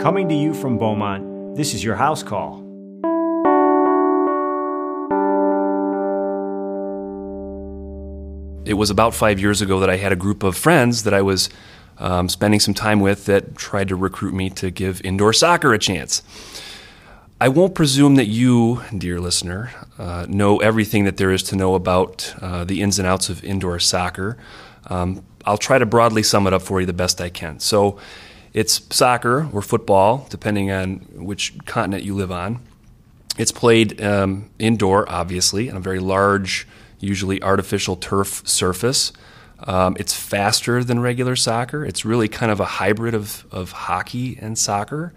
Coming 0.00 0.28
to 0.28 0.34
you 0.34 0.54
from 0.54 0.78
Beaumont, 0.78 1.56
this 1.56 1.74
is 1.74 1.82
your 1.82 1.96
house 1.96 2.22
call. 2.22 2.60
It 8.64 8.74
was 8.74 8.90
about 8.90 9.12
five 9.12 9.40
years 9.40 9.60
ago 9.60 9.80
that 9.80 9.90
I 9.90 9.96
had 9.96 10.12
a 10.12 10.16
group 10.16 10.44
of 10.44 10.56
friends 10.56 11.02
that 11.02 11.12
I 11.12 11.22
was 11.22 11.50
um, 11.98 12.28
spending 12.28 12.60
some 12.60 12.74
time 12.74 13.00
with 13.00 13.26
that 13.26 13.56
tried 13.56 13.88
to 13.88 13.96
recruit 13.96 14.34
me 14.34 14.50
to 14.50 14.70
give 14.70 15.04
indoor 15.04 15.32
soccer 15.32 15.74
a 15.74 15.80
chance. 15.80 16.22
I 17.40 17.48
won't 17.48 17.74
presume 17.74 18.14
that 18.14 18.26
you, 18.26 18.82
dear 18.96 19.18
listener, 19.18 19.72
uh, 19.98 20.26
know 20.28 20.58
everything 20.58 21.06
that 21.06 21.16
there 21.16 21.32
is 21.32 21.42
to 21.44 21.56
know 21.56 21.74
about 21.74 22.32
uh, 22.40 22.62
the 22.62 22.82
ins 22.82 23.00
and 23.00 23.08
outs 23.08 23.30
of 23.30 23.42
indoor 23.42 23.80
soccer. 23.80 24.38
Um, 24.86 25.24
I'll 25.44 25.58
try 25.58 25.78
to 25.78 25.86
broadly 25.86 26.22
sum 26.22 26.46
it 26.46 26.52
up 26.52 26.62
for 26.62 26.78
you 26.78 26.86
the 26.86 26.92
best 26.92 27.20
I 27.20 27.30
can. 27.30 27.58
So, 27.58 27.98
it's 28.58 28.82
soccer 28.94 29.48
or 29.52 29.62
football, 29.62 30.26
depending 30.30 30.70
on 30.70 30.98
which 31.12 31.54
continent 31.64 32.04
you 32.04 32.14
live 32.14 32.32
on. 32.32 32.60
It's 33.36 33.52
played 33.52 34.00
um, 34.02 34.50
indoor, 34.58 35.08
obviously, 35.10 35.70
on 35.70 35.76
a 35.76 35.80
very 35.80 36.00
large, 36.00 36.66
usually 36.98 37.42
artificial 37.42 37.96
turf 37.96 38.42
surface. 38.46 39.12
Um, 39.60 39.96
it's 39.98 40.14
faster 40.14 40.82
than 40.82 41.00
regular 41.00 41.36
soccer. 41.36 41.84
It's 41.84 42.04
really 42.04 42.28
kind 42.28 42.50
of 42.50 42.60
a 42.60 42.64
hybrid 42.64 43.14
of, 43.14 43.44
of 43.50 43.72
hockey 43.72 44.38
and 44.40 44.58
soccer 44.58 45.12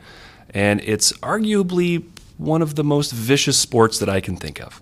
and 0.53 0.81
it's 0.81 1.11
arguably 1.19 2.05
one 2.37 2.61
of 2.61 2.75
the 2.75 2.83
most 2.83 3.11
vicious 3.11 3.57
sports 3.57 3.99
that 3.99 4.09
I 4.09 4.19
can 4.19 4.35
think 4.35 4.61
of. 4.61 4.81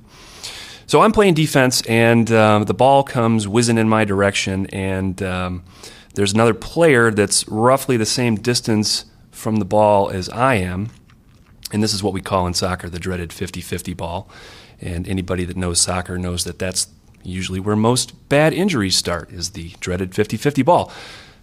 So 0.87 1.01
I'm 1.01 1.11
playing 1.11 1.35
defense, 1.35 1.81
and 1.83 2.31
um, 2.31 2.65
the 2.65 2.73
ball 2.73 3.03
comes 3.03 3.47
whizzing 3.47 3.77
in 3.77 3.87
my 3.87 4.05
direction, 4.05 4.65
and 4.67 5.21
um, 5.21 5.63
there's 6.19 6.33
another 6.33 6.53
player 6.53 7.11
that's 7.11 7.47
roughly 7.47 7.95
the 7.95 8.05
same 8.05 8.35
distance 8.35 9.05
from 9.31 9.55
the 9.55 9.63
ball 9.63 10.09
as 10.09 10.27
I 10.27 10.55
am. 10.55 10.89
And 11.71 11.81
this 11.81 11.93
is 11.93 12.03
what 12.03 12.11
we 12.11 12.19
call 12.19 12.45
in 12.45 12.53
soccer 12.53 12.89
the 12.89 12.99
dreaded 12.99 13.31
50 13.31 13.61
50 13.61 13.93
ball. 13.93 14.29
And 14.81 15.07
anybody 15.07 15.45
that 15.45 15.55
knows 15.55 15.79
soccer 15.79 16.17
knows 16.17 16.43
that 16.43 16.59
that's 16.59 16.89
usually 17.23 17.61
where 17.61 17.77
most 17.77 18.27
bad 18.27 18.51
injuries 18.51 18.97
start, 18.97 19.31
is 19.31 19.51
the 19.51 19.69
dreaded 19.79 20.13
50 20.13 20.35
50 20.35 20.61
ball. 20.61 20.91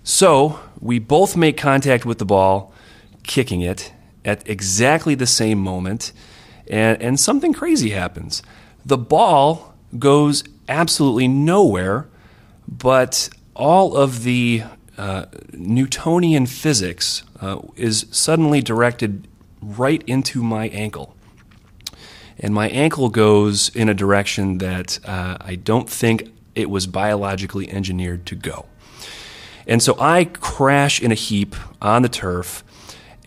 So 0.05 0.61
we 0.79 0.99
both 0.99 1.39
make 1.39 1.57
contact 1.57 2.05
with 2.05 2.19
the 2.19 2.27
ball, 2.27 2.75
kicking 3.23 3.63
it, 3.63 3.95
at 4.27 4.47
exactly 4.47 5.15
the 5.15 5.27
same 5.27 5.59
moment, 5.59 6.13
and, 6.69 7.01
and 7.01 7.19
something 7.19 7.55
crazy 7.55 7.93
happens. 7.93 8.43
The 8.85 8.99
ball 8.99 9.75
goes 9.99 10.45
absolutely 10.69 11.29
nowhere, 11.29 12.09
but 12.69 13.31
all 13.57 13.97
of 13.97 14.23
the 14.23 14.63
uh, 14.97 15.27
Newtonian 15.53 16.47
physics 16.47 17.23
uh, 17.41 17.61
is 17.77 18.07
suddenly 18.11 18.61
directed 18.61 19.29
right 19.61 20.03
into 20.07 20.43
my 20.43 20.69
ankle. 20.69 21.15
And 22.39 22.53
my 22.53 22.69
ankle 22.69 23.09
goes 23.09 23.75
in 23.75 23.89
a 23.89 23.95
direction 23.95 24.59
that 24.59 24.99
uh, 25.05 25.39
I 25.41 25.55
don't 25.55 25.89
think 25.89 26.33
it 26.55 26.71
was 26.71 26.87
biologically 26.87 27.71
engineered 27.71 28.27
to 28.27 28.35
go. 28.35 28.67
And 29.67 29.83
so 29.83 29.97
I 29.99 30.25
crash 30.25 31.01
in 31.01 31.11
a 31.11 31.15
heap 31.15 31.57
on 31.83 32.03
the 32.03 32.09
turf 32.09 32.63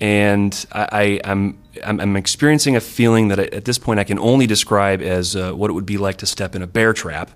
and 0.01 0.65
I, 0.71 1.19
am 1.25 1.57
I'm, 1.83 1.99
I'm, 1.99 2.15
experiencing 2.15 2.77
a 2.77 2.79
feeling 2.79 3.27
that 3.27 3.39
at 3.39 3.65
this 3.65 3.77
point 3.77 3.99
I 3.99 4.05
can 4.05 4.17
only 4.17 4.47
describe 4.47 5.01
as 5.01 5.35
uh, 5.35 5.51
what 5.51 5.69
it 5.69 5.73
would 5.73 5.85
be 5.85 5.97
like 5.97 6.17
to 6.17 6.25
step 6.25 6.55
in 6.55 6.61
a 6.61 6.67
bear 6.67 6.93
trap. 6.93 7.31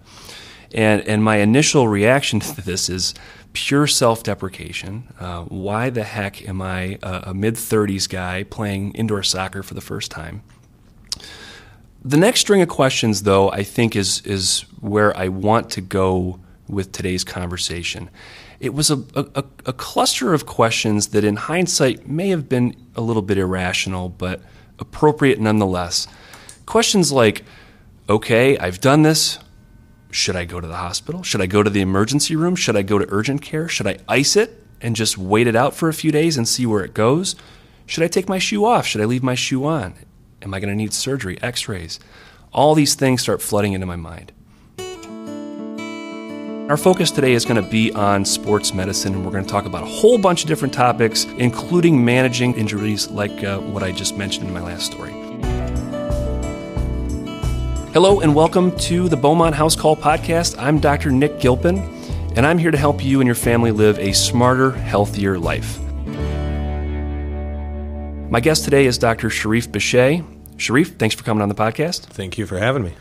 And, 0.73 1.02
and 1.02 1.23
my 1.23 1.38
initial 1.38 1.90
reaction 1.90 2.40
to 2.42 2.62
this 2.62 2.90
is 2.90 3.14
pure 3.54 3.88
self 3.88 4.23
deprecation. 4.23 5.08
Uh, 5.20 5.44
why 5.44 5.90
the 5.90 6.04
heck 6.04 6.48
am 6.48 6.62
I 6.62 6.98
a, 7.02 7.23
a 7.28 7.34
mid 7.34 7.56
30s 7.56 8.09
guy 8.09 8.44
playing 8.44 8.94
indoor 8.94 9.23
soccer 9.23 9.64
for 9.64 9.73
the 9.73 9.82
first 9.82 10.12
time? 10.12 10.44
The 12.06 12.18
next 12.18 12.41
string 12.41 12.62
of 12.62 12.68
questions, 12.68 13.24
though, 13.24 13.50
I 13.50 13.64
think 13.64 13.96
is, 13.96 14.22
is 14.25 14.62
where 14.81 15.16
I 15.16 15.30
want 15.30 15.69
to 15.72 15.81
go 15.81 16.40
with 16.68 16.91
today's 16.91 17.24
conversation 17.24 18.09
it 18.64 18.74
was 18.74 18.90
a, 18.90 19.03
a, 19.14 19.44
a, 19.66 19.74
cluster 19.74 20.34
of 20.34 20.46
questions 20.46 21.08
that, 21.08 21.25
in 21.25 21.35
hindsight, 21.35 22.08
may 22.08 22.30
have 22.30 22.47
been 22.47 22.74
a 22.96 23.02
little 23.02 23.22
bit 23.22 23.38
irrational, 23.38 24.08
but 24.08 24.40
appropriate 24.80 25.38
nonetheless. 25.38 26.08
Questions 26.66 27.12
like, 27.12 27.44
okay, 28.08 28.58
I've 28.58 28.80
done 28.80 29.02
this. 29.02 29.38
Should 30.13 30.35
I 30.35 30.46
go 30.46 30.62
to 30.62 30.68
the 30.68 30.75
hospital? 30.75 31.24
Should 31.24 31.41
I 31.41 31.47
go 31.47 31.63
to 31.63 31.72
the 31.72 31.81
emergency 31.81 32.35
room? 32.35 32.56
Should 32.56 32.75
I 32.75 32.84
go 32.84 33.00
to 33.00 33.06
urgent 33.09 33.41
care? 33.41 33.68
Should 33.68 33.88
I 33.88 33.97
ice 34.07 34.35
it 34.35 34.63
and 34.79 34.96
just 34.96 35.18
wait 35.18 35.47
it 35.47 35.56
out 35.56 35.74
for 35.74 35.90
a 35.90 35.94
few 35.94 36.12
days 36.12 36.38
and 36.38 36.47
see 36.47 36.68
where 36.68 36.84
it 36.84 36.94
goes? 36.94 37.35
Should 37.88 38.03
I 38.03 38.07
take 38.07 38.29
my 38.29 38.38
shoe 38.38 38.63
off? 38.63 38.85
Should 38.85 39.02
I 39.02 39.06
leave 39.06 39.23
my 39.23 39.34
shoe 39.34 39.66
on? 39.66 39.96
Am 40.44 40.53
I 40.53 40.59
going 40.59 40.69
to 40.69 40.75
need 40.75 40.94
surgery, 40.94 41.41
x 41.41 41.68
rays? 41.68 42.00
All 42.53 42.75
these 42.75 42.94
things 42.94 43.23
start 43.23 43.41
flooding 43.41 43.73
into 43.73 43.88
my 43.88 43.96
mind. 43.96 44.31
Our 46.69 46.78
focus 46.78 47.09
today 47.09 47.34
is 47.34 47.44
going 47.44 47.62
to 47.62 47.68
be 47.68 47.91
on 47.94 48.23
sports 48.23 48.72
medicine, 48.72 49.16
and 49.16 49.25
we're 49.25 49.31
going 49.31 49.46
to 49.46 49.50
talk 49.50 49.66
about 49.66 49.81
a 49.81 49.88
whole 49.88 50.19
bunch 50.19 50.44
of 50.44 50.47
different 50.47 50.75
topics, 50.75 51.25
including 51.40 52.06
managing 52.06 52.53
injuries 52.53 53.09
like 53.09 53.44
uh, 53.44 53.57
what 53.59 53.81
I 53.81 53.91
just 53.91 54.16
mentioned 54.16 54.47
in 54.47 54.53
my 54.53 54.62
last 54.62 54.85
story. 54.85 55.22
Hello, 57.94 58.22
and 58.22 58.34
welcome 58.34 58.76
to 58.80 59.08
the 59.08 59.16
Beaumont 59.16 59.54
House 59.54 59.76
Call 59.76 59.96
podcast. 59.96 60.58
I'm 60.58 60.80
Dr. 60.80 61.12
Nick 61.12 61.40
Gilpin, 61.40 61.78
and 62.36 62.44
I'm 62.44 62.58
here 62.58 62.72
to 62.72 62.78
help 62.78 63.06
you 63.06 63.22
and 63.22 63.28
your 63.28 63.36
family 63.36 63.70
live 63.70 64.00
a 64.00 64.14
smarter, 64.14 64.72
healthier 64.72 65.38
life. 65.38 65.80
My 68.32 68.40
guest 68.40 68.64
today 68.64 68.88
is 68.88 68.98
Dr. 68.98 69.30
Sharif 69.30 69.72
Bishai. 69.72 70.24
Sharif, 70.58 70.96
thanks 70.96 71.14
for 71.14 71.24
coming 71.24 71.44
on 71.44 71.50
the 71.50 71.56
podcast. 71.56 72.06
Thank 72.06 72.40
you 72.40 72.48
for 72.48 72.58
having 72.58 72.84
me. 72.84 72.94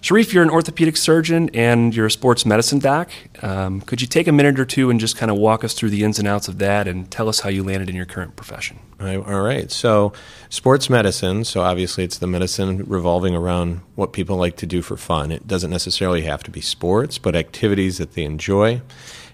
Sharif, 0.00 0.32
you're 0.32 0.44
an 0.44 0.50
orthopedic 0.50 0.96
surgeon 0.96 1.50
and 1.54 1.94
you're 1.94 2.06
a 2.06 2.10
sports 2.10 2.46
medicine 2.46 2.78
doc. 2.78 3.10
Um, 3.42 3.80
could 3.80 4.00
you 4.00 4.06
take 4.06 4.28
a 4.28 4.32
minute 4.32 4.60
or 4.60 4.64
two 4.64 4.90
and 4.90 5.00
just 5.00 5.16
kind 5.16 5.30
of 5.30 5.36
walk 5.36 5.64
us 5.64 5.74
through 5.74 5.90
the 5.90 6.04
ins 6.04 6.20
and 6.20 6.28
outs 6.28 6.46
of 6.46 6.58
that 6.58 6.86
and 6.86 7.10
tell 7.10 7.28
us 7.28 7.40
how 7.40 7.48
you 7.48 7.64
landed 7.64 7.90
in 7.90 7.96
your 7.96 8.06
current 8.06 8.36
profession? 8.36 8.78
All 9.00 9.42
right. 9.42 9.70
So, 9.70 10.12
sports 10.50 10.88
medicine, 10.88 11.44
so 11.44 11.62
obviously 11.62 12.04
it's 12.04 12.18
the 12.18 12.26
medicine 12.28 12.84
revolving 12.86 13.34
around 13.34 13.80
what 13.96 14.12
people 14.12 14.36
like 14.36 14.56
to 14.56 14.66
do 14.66 14.82
for 14.82 14.96
fun. 14.96 15.32
It 15.32 15.46
doesn't 15.48 15.70
necessarily 15.70 16.22
have 16.22 16.44
to 16.44 16.50
be 16.50 16.60
sports, 16.60 17.18
but 17.18 17.34
activities 17.34 17.98
that 17.98 18.14
they 18.14 18.22
enjoy. 18.22 18.80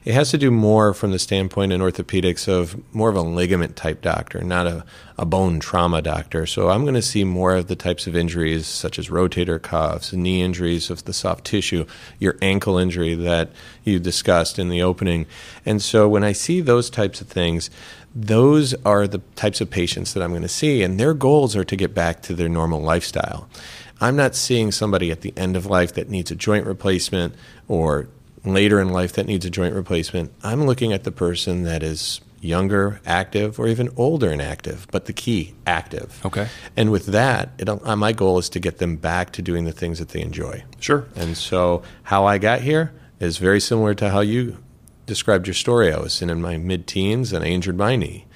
It 0.04 0.12
has 0.12 0.30
to 0.32 0.38
do 0.38 0.50
more 0.50 0.92
from 0.92 1.12
the 1.12 1.18
standpoint 1.18 1.72
in 1.72 1.80
orthopedics 1.80 2.46
of 2.46 2.78
more 2.94 3.08
of 3.08 3.16
a 3.16 3.22
ligament 3.22 3.74
type 3.74 4.02
doctor, 4.02 4.42
not 4.42 4.66
a, 4.66 4.84
a 5.16 5.24
bone 5.24 5.60
trauma 5.60 6.02
doctor. 6.02 6.44
So 6.44 6.68
I'm 6.68 6.82
going 6.82 6.92
to 6.92 7.00
see 7.00 7.24
more 7.24 7.54
of 7.54 7.68
the 7.68 7.76
types 7.76 8.06
of 8.06 8.14
injuries 8.14 8.66
such 8.66 8.98
as 8.98 9.08
rotator 9.08 9.60
cuffs, 9.60 10.12
knee 10.12 10.42
injuries 10.42 10.90
of 10.90 11.04
the 11.04 11.14
soft 11.14 11.46
tissue, 11.46 11.86
your 12.18 12.36
ankle 12.42 12.76
injury 12.76 13.14
that 13.14 13.50
you 13.82 13.98
discussed 13.98 14.58
in 14.58 14.68
the 14.68 14.82
opening. 14.82 15.24
And 15.64 15.80
so 15.80 16.06
when 16.06 16.22
I 16.22 16.32
see 16.32 16.60
those 16.60 16.90
types 16.90 17.22
of 17.22 17.28
things, 17.28 17.70
those 18.14 18.74
are 18.84 19.06
the 19.06 19.22
types 19.36 19.62
of 19.62 19.70
patients 19.70 20.12
that 20.12 20.22
I'm 20.22 20.30
going 20.30 20.42
to 20.42 20.48
see, 20.48 20.82
and 20.82 21.00
their 21.00 21.14
goals 21.14 21.56
are 21.56 21.64
to 21.64 21.76
get 21.76 21.94
back 21.94 22.20
to 22.22 22.34
their 22.34 22.50
normal 22.50 22.82
lifestyle. 22.82 23.48
I'm 24.02 24.16
not 24.16 24.34
seeing 24.34 24.70
somebody 24.70 25.10
at 25.10 25.22
the 25.22 25.32
end 25.34 25.56
of 25.56 25.64
life 25.64 25.94
that 25.94 26.10
needs 26.10 26.30
a 26.30 26.36
joint 26.36 26.66
replacement 26.66 27.34
or 27.68 28.08
later 28.44 28.80
in 28.80 28.90
life 28.90 29.14
that 29.14 29.26
needs 29.26 29.44
a 29.44 29.50
joint 29.50 29.74
replacement, 29.74 30.32
I'm 30.42 30.66
looking 30.66 30.92
at 30.92 31.04
the 31.04 31.12
person 31.12 31.62
that 31.64 31.82
is 31.82 32.20
younger, 32.44 33.00
active, 33.06 33.58
or 33.58 33.66
even 33.66 33.88
older 33.96 34.30
and 34.30 34.40
active, 34.40 34.86
but 34.90 35.06
the 35.06 35.12
key, 35.12 35.54
active. 35.66 36.20
Okay. 36.24 36.48
And 36.76 36.92
with 36.92 37.06
that, 37.06 37.50
it, 37.58 37.68
uh, 37.68 37.96
my 37.96 38.12
goal 38.12 38.38
is 38.38 38.48
to 38.50 38.60
get 38.60 38.78
them 38.78 38.96
back 38.96 39.32
to 39.32 39.42
doing 39.42 39.64
the 39.64 39.72
things 39.72 39.98
that 39.98 40.10
they 40.10 40.20
enjoy. 40.20 40.62
Sure. 40.78 41.06
And 41.16 41.36
so, 41.36 41.82
how 42.02 42.26
I 42.26 42.38
got 42.38 42.60
here 42.60 42.92
is 43.18 43.38
very 43.38 43.60
similar 43.60 43.94
to 43.94 44.10
how 44.10 44.20
you 44.20 44.58
described 45.06 45.46
your 45.46 45.54
story. 45.54 45.92
I 45.92 45.98
was 45.98 46.20
in 46.20 46.40
my 46.40 46.58
mid 46.58 46.86
teens 46.86 47.32
and 47.32 47.44
I 47.44 47.48
injured 47.48 47.76
my 47.76 47.96
knee. 47.96 48.26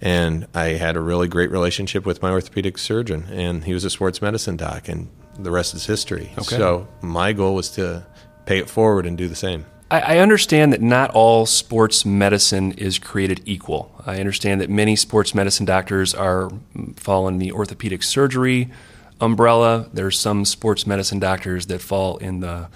And 0.00 0.46
I 0.54 0.68
had 0.70 0.94
a 0.94 1.00
really 1.00 1.26
great 1.26 1.50
relationship 1.50 2.06
with 2.06 2.22
my 2.22 2.30
orthopedic 2.30 2.78
surgeon, 2.78 3.26
and 3.32 3.64
he 3.64 3.74
was 3.74 3.84
a 3.84 3.90
sports 3.90 4.22
medicine 4.22 4.56
doc, 4.56 4.88
and 4.88 5.08
the 5.36 5.50
rest 5.50 5.74
is 5.74 5.86
history. 5.86 6.30
Okay. 6.38 6.56
So, 6.56 6.86
my 7.02 7.32
goal 7.32 7.56
was 7.56 7.70
to 7.70 8.06
pay 8.48 8.58
it 8.58 8.70
forward 8.70 9.04
and 9.06 9.18
do 9.18 9.28
the 9.28 9.36
same. 9.36 9.66
I, 9.90 10.18
understand 10.18 10.74
that 10.74 10.82
not 10.82 11.10
all 11.12 11.46
sports 11.46 12.04
medicine 12.04 12.72
is 12.72 12.98
created 12.98 13.40
equal. 13.46 13.94
I 14.04 14.20
understand 14.20 14.60
that 14.60 14.68
many 14.68 14.96
sports 14.96 15.34
medicine 15.34 15.64
doctors 15.64 16.14
are 16.14 16.50
fall 16.96 17.26
in 17.26 17.38
the 17.38 17.52
orthopedic 17.52 18.02
surgery 18.02 18.70
umbrella. 19.18 19.88
There's 19.94 20.18
some 20.18 20.44
sports 20.44 20.86
medicine 20.86 21.18
doctors 21.18 21.66
that 21.66 21.80
fall 21.80 22.18
in 22.18 22.40
the 22.40 22.68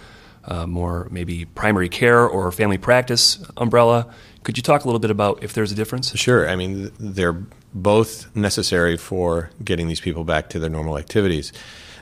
uh, 0.44 0.66
more 0.66 1.08
maybe 1.10 1.44
primary 1.44 1.90
care 1.90 2.26
or 2.26 2.50
family 2.50 2.78
practice 2.78 3.44
umbrella. 3.58 4.12
Could 4.42 4.56
you 4.56 4.62
talk 4.62 4.84
a 4.84 4.88
little 4.88 4.98
bit 4.98 5.10
about 5.10 5.42
if 5.42 5.52
there's 5.52 5.70
a 5.70 5.74
difference? 5.74 6.16
Sure. 6.16 6.48
I 6.48 6.56
mean, 6.56 6.92
they're 6.98 7.44
both 7.74 8.34
necessary 8.34 8.96
for 8.96 9.50
getting 9.62 9.86
these 9.86 10.00
people 10.00 10.24
back 10.24 10.48
to 10.50 10.58
their 10.58 10.70
normal 10.70 10.96
activities. 10.96 11.52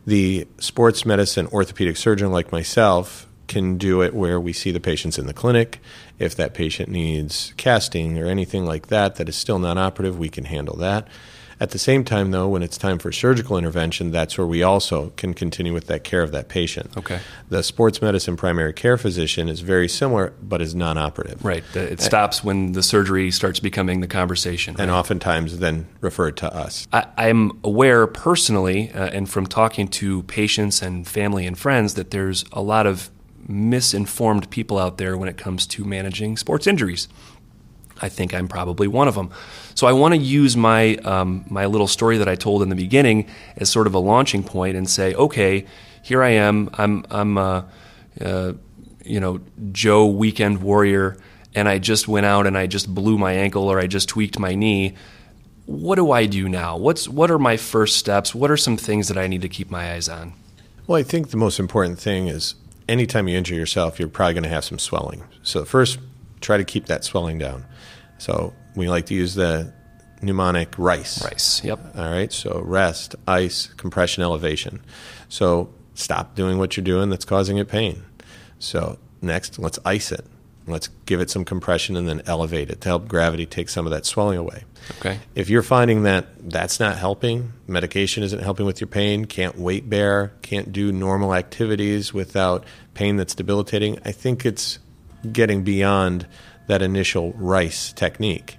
The 0.07 0.47
sports 0.59 1.05
medicine 1.05 1.49
orthopedic 1.49 1.97
surgeon, 1.97 2.31
like 2.31 2.53
myself, 2.53 3.27
can 3.51 3.77
do 3.77 4.01
it 4.01 4.15
where 4.15 4.41
we 4.41 4.55
see 4.55 4.71
the 4.71 4.81
patients 4.81 5.19
in 5.19 5.27
the 5.27 5.35
clinic. 5.35 5.81
If 6.19 6.35
that 6.37 6.55
patient 6.55 6.89
needs 6.89 7.53
casting 7.57 8.19
or 8.19 8.27
anything 8.27 8.65
like 8.65 8.87
that 8.87 9.17
that 9.17 9.29
is 9.29 9.37
still 9.37 9.59
non 9.59 9.77
operative, 9.77 10.19
we 10.19 10.31
can 10.31 10.45
handle 10.45 10.77
that. 10.77 11.09
At 11.59 11.73
the 11.73 11.79
same 11.79 12.05
time, 12.05 12.31
though, 12.31 12.49
when 12.49 12.63
it's 12.63 12.79
time 12.79 12.99
for 12.99 13.13
surgical 13.13 13.59
intervention, 13.59 14.13
that's 14.13 14.39
where 14.39 14.47
we 14.47 14.63
also 14.63 15.11
can 15.17 15.35
continue 15.35 15.75
with 15.75 15.89
that 15.89 16.05
care 16.05 16.23
of 16.23 16.33
that 16.33 16.49
patient. 16.49 16.97
Okay. 16.97 17.21
The 17.51 17.63
sports 17.63 18.01
medicine 18.01 18.37
primary 18.37 18.73
care 18.73 18.97
physician 18.97 19.47
is 19.47 19.61
very 19.61 19.87
similar, 19.87 20.33
but 20.41 20.63
is 20.63 20.75
non 20.75 20.97
operative. 20.97 21.45
Right. 21.45 21.65
It 21.75 22.01
stops 22.01 22.43
when 22.43 22.73
the 22.73 22.83
surgery 22.83 23.31
starts 23.31 23.61
becoming 23.61 24.01
the 24.01 24.07
conversation. 24.07 24.77
And 24.79 24.91
oftentimes 24.91 25.59
then 25.59 25.87
referred 26.01 26.39
to 26.39 26.55
us. 26.55 26.89
I, 26.95 27.07
I'm 27.19 27.61
aware 27.63 28.07
personally, 28.07 28.91
uh, 28.93 29.09
and 29.09 29.29
from 29.29 29.47
talking 29.47 29.89
to 29.89 30.23
patients 30.23 30.81
and 30.81 31.07
family 31.07 31.47
and 31.47 31.59
friends, 31.59 31.93
that 31.95 32.11
there's 32.11 32.47
a 32.53 32.63
lot 32.63 32.87
of 32.87 33.11
misinformed 33.49 34.51
people 34.51 34.79
out 34.79 34.99
there 34.99 35.17
when 35.17 35.29
it 35.29 35.37
comes 35.37 35.67
to 35.67 35.85
managing 35.85 36.37
sports 36.37 36.67
injuries. 36.67 37.09
I 38.03 38.09
think 38.09 38.33
I'm 38.33 38.49
probably 38.49 38.89
one 38.89 39.09
of 39.09 39.15
them. 39.15 39.31
So 39.75 39.87
I 39.87 39.93
want 39.93 40.15
to 40.15 40.21
use 40.21 40.57
my 40.57 40.97
um, 40.97 41.45
my 41.49 41.67
little 41.67 41.87
story 41.87 42.19
that 42.19 42.29
I 42.29 42.35
told 42.35 42.63
in 42.63 42.69
the 42.69 42.77
beginning 42.77 43.27
as 43.57 43.71
sort 43.71 43.87
of 43.87 43.95
a 43.95 43.99
launching 43.99 44.43
point 44.43 44.77
and 44.77 44.89
say, 44.89 45.15
okay, 45.15 45.67
here 46.03 46.23
I 46.23 46.31
am. 46.31 46.71
I'm 46.75 47.05
I'm 47.11 47.39
uh, 47.39 47.63
uh, 48.21 48.53
you 49.05 49.21
know 49.21 49.41
Joe 49.73 50.07
Weekend 50.07 50.63
Warrior, 50.63 51.17
and 51.55 51.69
I 51.69 51.79
just 51.79 52.09
went 52.09 52.27
out 52.27 52.47
and 52.47 52.57
I 52.57 52.67
just 52.67 52.93
blew 52.95 53.19
my 53.19 53.33
ankle 53.33 53.69
or 53.69 53.79
I 53.79 53.87
just 53.87 54.09
tweaked 54.09 54.39
my 54.39 54.55
knee. 54.55 54.95
What 55.67 55.97
do 55.97 56.11
I 56.11 56.27
do 56.27 56.49
now? 56.49 56.77
What's 56.77 57.09
what 57.09 57.31
are 57.31 57.39
my 57.39 57.57
first 57.57 57.97
steps? 57.97 58.35
What 58.35 58.51
are 58.51 58.57
some 58.57 58.77
things 58.77 59.09
that 59.09 59.19
I 59.19 59.27
need 59.27 59.43
to 59.43 59.49
keep 59.49 59.71
my 59.71 59.93
eyes 59.93 60.09
on? 60.09 60.33
Well, 60.87 60.99
I 60.99 61.03
think 61.05 61.31
the 61.31 61.37
most 61.37 61.61
important 61.61 62.01
thing 62.01 62.27
is 62.27 62.55
anytime 62.91 63.29
you 63.29 63.39
injure 63.39 63.55
yourself, 63.55 63.99
you're 63.99 64.09
probably 64.09 64.35
going 64.35 64.45
to 64.45 64.51
have 64.51 64.65
some 64.65 64.79
swelling. 64.79 65.23
So 65.43 65.65
first, 65.65 65.99
try 66.41 66.57
to 66.57 66.65
keep 66.65 66.87
that 66.87 67.05
swelling 67.05 67.39
down. 67.39 67.65
So 68.19 68.53
we 68.75 68.89
like 68.89 69.07
to 69.07 69.15
use 69.15 69.35
the 69.35 69.73
mnemonic 70.21 70.75
RICE. 70.77 71.25
RICE, 71.25 71.65
yep. 71.65 71.81
All 71.97 72.11
right, 72.11 72.33
so 72.33 72.61
rest, 72.61 73.15
ice, 73.27 73.69
compression, 73.77 74.23
elevation. 74.23 74.83
So 75.29 75.73
stop 75.95 76.35
doing 76.35 76.59
what 76.59 76.77
you're 76.77 76.85
doing 76.85 77.09
that's 77.09 77.25
causing 77.25 77.57
it 77.57 77.69
pain. 77.69 78.03
So 78.59 78.99
next, 79.23 79.59
let's 79.59 79.79
ice 79.85 80.13
it. 80.13 80.27
Let's 80.67 80.89
give 81.07 81.21
it 81.21 81.31
some 81.31 81.45
compression 81.45 81.97
and 81.97 82.09
then 82.09 82.23
elevate 82.27 82.71
it 82.71 82.81
to 82.83 82.89
help 82.89 83.09
gravity 83.09 83.47
take 83.47 83.69
some 83.69 83.87
of 83.87 83.93
that 83.93 84.07
swelling 84.07 84.39
away. 84.39 84.65
Okay. 84.99 85.19
If 85.35 85.49
you're 85.49 85.63
finding 85.63 86.05
that 86.05 86.27
that's 86.51 86.79
not 86.79 86.97
helping, 86.97 87.53
medication 87.67 88.23
isn't 88.23 88.43
helping 88.43 88.67
with 88.67 88.81
your 88.81 88.89
pain, 88.89 89.25
can't 89.25 89.59
weight 89.59 89.89
bear, 89.89 90.33
can't 90.43 90.73
do 90.73 90.93
normal 90.93 91.35
activities 91.35 92.13
without 92.13 92.65
pain 92.95 93.17
that's 93.17 93.35
debilitating, 93.35 93.99
I 94.05 94.13
think 94.13 94.45
it's 94.45 94.79
getting 95.33 95.65
beyond 95.65 96.27
that 96.67 96.83
initial 96.83 97.33
rice 97.33 97.93
technique 97.93 98.59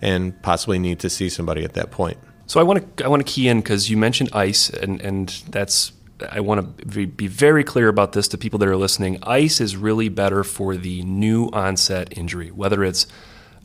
and 0.00 0.40
possibly 0.42 0.78
need 0.78 0.98
to 1.00 1.08
see 1.08 1.28
somebody 1.28 1.64
at 1.64 1.74
that 1.74 1.90
point. 1.90 2.18
So 2.46 2.60
I 2.60 2.64
want 2.64 2.96
to 2.96 3.04
I 3.04 3.08
want 3.08 3.26
to 3.26 3.32
key 3.32 3.48
in 3.48 3.60
because 3.60 3.88
you 3.88 3.96
mentioned 3.96 4.30
ice, 4.32 4.68
and 4.68 5.00
and 5.00 5.28
that's 5.48 5.92
I 6.30 6.40
want 6.40 6.78
to 6.78 7.06
be 7.06 7.26
very 7.26 7.64
clear 7.64 7.88
about 7.88 8.12
this 8.12 8.28
to 8.28 8.38
people 8.38 8.58
that 8.60 8.68
are 8.68 8.76
listening. 8.76 9.18
Ice 9.22 9.60
is 9.60 9.76
really 9.76 10.08
better 10.08 10.44
for 10.44 10.76
the 10.76 11.02
new 11.02 11.48
onset 11.52 12.16
injury, 12.16 12.50
whether 12.50 12.84
it's 12.84 13.06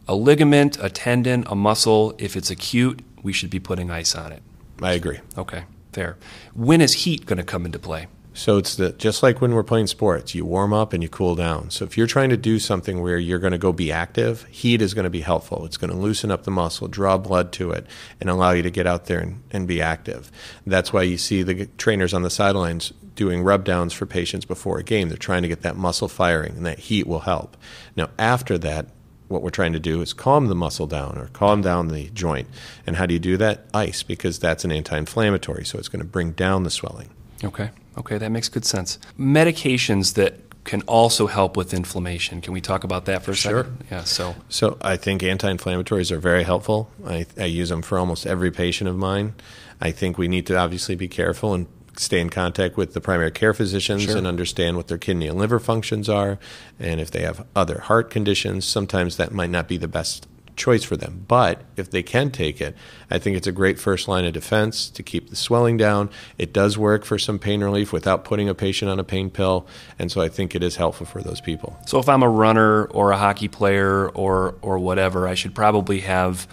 a 0.07 0.15
ligament, 0.15 0.77
a 0.81 0.89
tendon, 0.89 1.43
a 1.47 1.55
muscle. 1.55 2.15
If 2.17 2.35
it's 2.35 2.49
acute, 2.49 3.01
we 3.21 3.33
should 3.33 3.49
be 3.49 3.59
putting 3.59 3.91
ice 3.91 4.15
on 4.15 4.31
it. 4.31 4.41
I 4.81 4.93
agree. 4.93 5.19
Okay, 5.37 5.65
fair. 5.91 6.17
When 6.53 6.81
is 6.81 6.93
heat 6.93 7.25
going 7.25 7.37
to 7.37 7.43
come 7.43 7.65
into 7.65 7.79
play? 7.79 8.07
So 8.37 8.57
it's 8.57 8.75
the, 8.75 8.91
just 8.91 9.23
like 9.23 9.41
when 9.41 9.55
we're 9.55 9.63
playing 9.63 9.87
sports, 9.87 10.35
you 10.35 10.45
warm 10.45 10.71
up 10.71 10.93
and 10.93 11.01
you 11.01 11.09
cool 11.09 11.33
down. 11.33 11.71
So 11.71 11.85
if 11.85 11.97
you're 11.97 12.05
trying 12.05 12.29
to 12.29 12.37
do 12.37 12.59
something 12.59 13.01
where 13.01 13.17
you're 13.17 13.39
going 13.39 13.51
to 13.51 13.57
go 13.57 13.73
be 13.73 13.91
active, 13.91 14.43
heat 14.43 14.79
is 14.79 14.93
going 14.93 15.05
to 15.05 15.09
be 15.09 15.21
helpful. 15.21 15.65
It's 15.65 15.75
going 15.75 15.89
to 15.89 15.97
loosen 15.97 16.29
up 16.29 16.43
the 16.43 16.51
muscle, 16.51 16.87
draw 16.87 17.17
blood 17.17 17.51
to 17.53 17.71
it, 17.71 17.87
and 18.21 18.29
allow 18.29 18.51
you 18.51 18.61
to 18.61 18.69
get 18.69 18.85
out 18.85 19.07
there 19.07 19.19
and, 19.19 19.41
and 19.49 19.67
be 19.67 19.81
active. 19.81 20.31
That's 20.67 20.93
why 20.93 21.01
you 21.01 21.17
see 21.17 21.41
the 21.41 21.65
trainers 21.79 22.13
on 22.13 22.21
the 22.21 22.29
sidelines 22.29 22.93
doing 23.15 23.41
rub 23.41 23.65
downs 23.65 23.91
for 23.91 24.05
patients 24.05 24.45
before 24.45 24.77
a 24.77 24.83
game. 24.83 25.09
They're 25.09 25.17
trying 25.17 25.41
to 25.41 25.47
get 25.47 25.63
that 25.63 25.75
muscle 25.75 26.07
firing, 26.07 26.57
and 26.57 26.65
that 26.67 26.77
heat 26.77 27.07
will 27.07 27.21
help. 27.21 27.57
Now, 27.95 28.11
after 28.19 28.59
that, 28.59 28.85
what 29.29 29.41
we're 29.41 29.49
trying 29.49 29.73
to 29.73 29.79
do 29.79 29.99
is 30.01 30.13
calm 30.13 30.45
the 30.45 30.55
muscle 30.55 30.85
down 30.85 31.17
or 31.17 31.29
calm 31.33 31.63
down 31.63 31.87
the 31.87 32.11
joint. 32.11 32.47
And 32.85 32.97
how 32.97 33.07
do 33.07 33.15
you 33.15 33.19
do 33.19 33.35
that? 33.37 33.65
Ice, 33.73 34.03
because 34.03 34.37
that's 34.37 34.63
an 34.63 34.71
anti 34.71 34.95
inflammatory, 34.95 35.65
so 35.65 35.79
it's 35.79 35.89
going 35.89 36.03
to 36.03 36.07
bring 36.07 36.33
down 36.33 36.61
the 36.61 36.69
swelling. 36.69 37.09
Okay. 37.43 37.71
Okay, 37.97 38.17
that 38.17 38.29
makes 38.29 38.47
good 38.49 38.65
sense. 38.65 38.99
Medications 39.19 40.13
that 40.13 40.35
can 40.63 40.81
also 40.83 41.27
help 41.27 41.55
with 41.55 41.73
inflammation. 41.73 42.41
Can 42.41 42.53
we 42.53 42.61
talk 42.61 42.83
about 42.83 43.05
that 43.05 43.23
for 43.23 43.31
a 43.31 43.35
sure. 43.35 43.63
second? 43.63 43.85
Yeah. 43.89 44.03
So. 44.03 44.35
So 44.49 44.77
I 44.81 44.97
think 44.97 45.23
anti-inflammatories 45.23 46.11
are 46.11 46.19
very 46.19 46.43
helpful. 46.43 46.91
I, 47.05 47.25
I 47.37 47.45
use 47.45 47.69
them 47.69 47.81
for 47.81 47.97
almost 47.97 48.27
every 48.27 48.51
patient 48.51 48.89
of 48.89 48.97
mine. 48.97 49.33
I 49.79 49.91
think 49.91 50.17
we 50.17 50.27
need 50.27 50.45
to 50.47 50.57
obviously 50.57 50.95
be 50.95 51.07
careful 51.07 51.53
and 51.53 51.67
stay 51.95 52.19
in 52.19 52.29
contact 52.29 52.77
with 52.77 52.93
the 52.93 53.01
primary 53.01 53.31
care 53.31 53.53
physicians 53.55 54.03
Sure. 54.03 54.17
and 54.17 54.27
understand 54.27 54.75
what 54.77 54.87
their 54.87 54.99
kidney 54.99 55.27
and 55.27 55.39
liver 55.39 55.59
functions 55.59 56.07
are, 56.09 56.37
and 56.79 56.99
if 56.99 57.09
they 57.09 57.21
have 57.21 57.43
other 57.55 57.79
heart 57.79 58.09
conditions. 58.11 58.65
Sometimes 58.65 59.17
that 59.17 59.31
might 59.31 59.49
not 59.49 59.67
be 59.67 59.77
the 59.77 59.87
best 59.87 60.27
choice 60.57 60.83
for 60.83 60.97
them. 60.97 61.23
But 61.27 61.61
if 61.77 61.89
they 61.89 62.03
can 62.03 62.31
take 62.31 62.59
it, 62.59 62.75
I 63.09 63.19
think 63.19 63.37
it's 63.37 63.47
a 63.47 63.51
great 63.51 63.79
first 63.79 64.07
line 64.07 64.25
of 64.25 64.33
defense 64.33 64.89
to 64.89 65.03
keep 65.03 65.29
the 65.29 65.35
swelling 65.35 65.77
down. 65.77 66.09
It 66.37 66.51
does 66.51 66.77
work 66.77 67.05
for 67.05 67.17
some 67.17 67.39
pain 67.39 67.63
relief 67.63 67.93
without 67.93 68.25
putting 68.25 68.49
a 68.49 68.55
patient 68.55 68.91
on 68.91 68.99
a 68.99 69.03
pain 69.03 69.29
pill, 69.29 69.67
and 69.97 70.11
so 70.11 70.21
I 70.21 70.27
think 70.27 70.55
it 70.55 70.63
is 70.63 70.75
helpful 70.75 71.05
for 71.05 71.21
those 71.21 71.39
people. 71.39 71.77
So 71.85 71.99
if 71.99 72.09
I'm 72.09 72.23
a 72.23 72.29
runner 72.29 72.85
or 72.85 73.11
a 73.11 73.17
hockey 73.17 73.47
player 73.47 74.09
or 74.09 74.55
or 74.61 74.79
whatever, 74.79 75.27
I 75.27 75.35
should 75.35 75.55
probably 75.55 76.01
have 76.01 76.47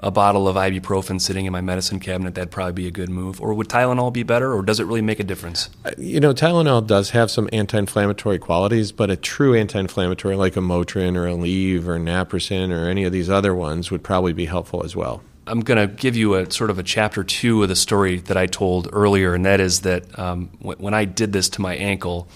a 0.00 0.10
bottle 0.10 0.46
of 0.46 0.56
ibuprofen 0.56 1.20
sitting 1.20 1.46
in 1.46 1.52
my 1.52 1.60
medicine 1.60 1.98
cabinet. 1.98 2.34
That'd 2.34 2.50
probably 2.50 2.72
be 2.72 2.86
a 2.86 2.90
good 2.90 3.08
move. 3.08 3.40
Or 3.40 3.54
would 3.54 3.68
Tylenol 3.68 4.12
be 4.12 4.22
better, 4.22 4.52
or 4.52 4.62
does 4.62 4.78
it 4.80 4.84
really 4.84 5.02
make 5.02 5.18
a 5.20 5.24
difference? 5.24 5.70
You 5.96 6.20
know, 6.20 6.32
Tylenol 6.32 6.86
does 6.86 7.10
have 7.10 7.30
some 7.30 7.48
anti-inflammatory 7.52 8.38
qualities, 8.38 8.92
but 8.92 9.10
a 9.10 9.16
true 9.16 9.54
anti-inflammatory 9.54 10.36
like 10.36 10.56
a 10.56 10.60
Motrin 10.60 11.16
or 11.16 11.26
a 11.26 11.32
Aleve 11.32 11.86
or 11.86 11.98
Naprosyn 11.98 12.70
or 12.70 12.88
any 12.88 13.04
of 13.04 13.12
these 13.12 13.30
other 13.30 13.54
ones 13.54 13.90
would 13.90 14.02
probably 14.02 14.32
be 14.32 14.46
helpful 14.46 14.84
as 14.84 14.94
well. 14.94 15.22
I'm 15.46 15.60
going 15.60 15.78
to 15.78 15.92
give 15.92 16.14
you 16.14 16.34
a 16.34 16.50
sort 16.50 16.70
of 16.70 16.78
a 16.78 16.82
chapter 16.82 17.24
two 17.24 17.62
of 17.62 17.68
the 17.68 17.76
story 17.76 18.18
that 18.18 18.36
I 18.36 18.46
told 18.46 18.88
earlier, 18.92 19.34
and 19.34 19.46
that 19.46 19.60
is 19.60 19.80
that 19.80 20.18
um, 20.18 20.50
when 20.60 20.94
I 20.94 21.06
did 21.06 21.32
this 21.32 21.48
to 21.50 21.62
my 21.62 21.74
ankle, 21.74 22.28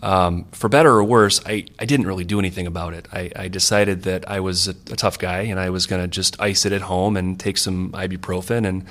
um, 0.00 0.44
for 0.52 0.68
better 0.68 0.90
or 0.90 1.04
worse, 1.04 1.40
I, 1.44 1.66
I 1.78 1.84
didn't 1.84 2.06
really 2.06 2.24
do 2.24 2.38
anything 2.38 2.66
about 2.66 2.94
it. 2.94 3.08
I, 3.12 3.30
I 3.34 3.48
decided 3.48 4.02
that 4.02 4.28
I 4.30 4.40
was 4.40 4.68
a, 4.68 4.72
a 4.90 4.96
tough 4.96 5.18
guy 5.18 5.40
and 5.42 5.58
I 5.58 5.70
was 5.70 5.86
going 5.86 6.02
to 6.02 6.08
just 6.08 6.40
ice 6.40 6.64
it 6.64 6.72
at 6.72 6.82
home 6.82 7.16
and 7.16 7.38
take 7.38 7.58
some 7.58 7.90
ibuprofen 7.92 8.66
and 8.66 8.84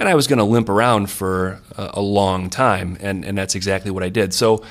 and 0.00 0.08
I 0.08 0.14
was 0.14 0.26
going 0.26 0.38
to 0.38 0.44
limp 0.44 0.70
around 0.70 1.10
for 1.10 1.60
a, 1.76 1.90
a 1.94 2.00
long 2.00 2.48
time, 2.48 2.96
and, 3.00 3.22
and 3.22 3.36
that's 3.36 3.54
exactly 3.54 3.90
what 3.90 4.02
I 4.02 4.08
did. 4.08 4.32
So, 4.32 4.64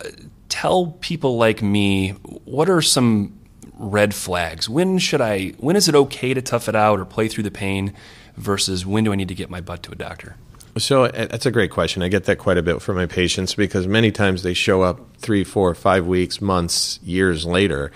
uh, 0.00 0.08
tell 0.48 0.92
people 1.00 1.36
like 1.36 1.62
me 1.62 2.10
what 2.10 2.70
are 2.70 2.80
some 2.80 3.40
red 3.74 4.14
flags? 4.14 4.68
When 4.68 4.98
should 4.98 5.20
I? 5.20 5.48
When 5.58 5.74
is 5.74 5.88
it 5.88 5.96
okay 5.96 6.32
to 6.32 6.40
tough 6.40 6.68
it 6.68 6.76
out 6.76 7.00
or 7.00 7.04
play 7.04 7.26
through 7.26 7.42
the 7.42 7.50
pain? 7.50 7.92
Versus 8.36 8.86
when 8.86 9.02
do 9.04 9.12
I 9.12 9.16
need 9.16 9.28
to 9.28 9.34
get 9.34 9.50
my 9.50 9.60
butt 9.60 9.82
to 9.82 9.92
a 9.92 9.94
doctor? 9.96 10.36
So 10.78 11.08
that's 11.08 11.46
a 11.46 11.50
great 11.50 11.70
question. 11.70 12.02
I 12.02 12.08
get 12.08 12.24
that 12.24 12.38
quite 12.38 12.56
a 12.56 12.62
bit 12.62 12.80
from 12.80 12.96
my 12.96 13.06
patients 13.06 13.54
because 13.54 13.86
many 13.86 14.10
times 14.10 14.42
they 14.42 14.54
show 14.54 14.82
up 14.82 15.16
three, 15.18 15.44
four, 15.44 15.74
five 15.74 16.06
weeks, 16.06 16.40
months, 16.40 16.98
years 17.02 17.44
later, 17.44 17.92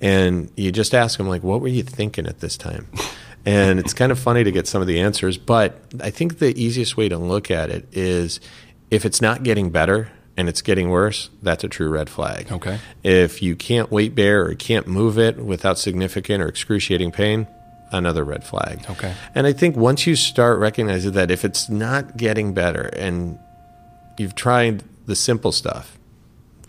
and 0.00 0.50
you 0.56 0.70
just 0.70 0.94
ask 0.94 1.16
them 1.16 1.28
like, 1.28 1.42
"What 1.42 1.60
were 1.60 1.68
you 1.68 1.82
thinking 1.82 2.26
at 2.26 2.40
this 2.40 2.56
time?" 2.56 2.88
And 3.46 3.78
it's 3.78 3.94
kind 3.94 4.12
of 4.12 4.18
funny 4.18 4.44
to 4.44 4.52
get 4.52 4.66
some 4.66 4.82
of 4.82 4.86
the 4.86 5.00
answers, 5.00 5.38
but 5.38 5.80
I 6.00 6.10
think 6.10 6.38
the 6.38 6.58
easiest 6.62 6.98
way 6.98 7.08
to 7.08 7.16
look 7.16 7.50
at 7.50 7.70
it 7.70 7.88
is 7.92 8.38
if 8.90 9.06
it's 9.06 9.22
not 9.22 9.42
getting 9.42 9.70
better 9.70 10.10
and 10.36 10.48
it's 10.48 10.62
getting 10.62 10.90
worse, 10.90 11.30
that's 11.42 11.64
a 11.64 11.68
true 11.68 11.88
red 11.88 12.10
flag. 12.10 12.52
Okay. 12.52 12.78
If 13.02 13.42
you 13.42 13.56
can't 13.56 13.90
weight 13.90 14.14
bear 14.14 14.44
or 14.44 14.54
can't 14.54 14.86
move 14.86 15.18
it 15.18 15.38
without 15.38 15.78
significant 15.78 16.42
or 16.42 16.48
excruciating 16.48 17.12
pain, 17.12 17.46
another 17.92 18.24
red 18.24 18.44
flag. 18.44 18.84
Okay. 18.90 19.14
And 19.34 19.46
I 19.46 19.52
think 19.52 19.76
once 19.76 20.06
you 20.06 20.16
start 20.16 20.58
recognizing 20.58 21.12
that 21.12 21.30
if 21.30 21.44
it's 21.44 21.68
not 21.68 22.16
getting 22.16 22.54
better 22.54 22.90
and 22.96 23.38
you've 24.18 24.34
tried 24.34 24.82
the 25.06 25.16
simple 25.16 25.52
stuff, 25.52 25.98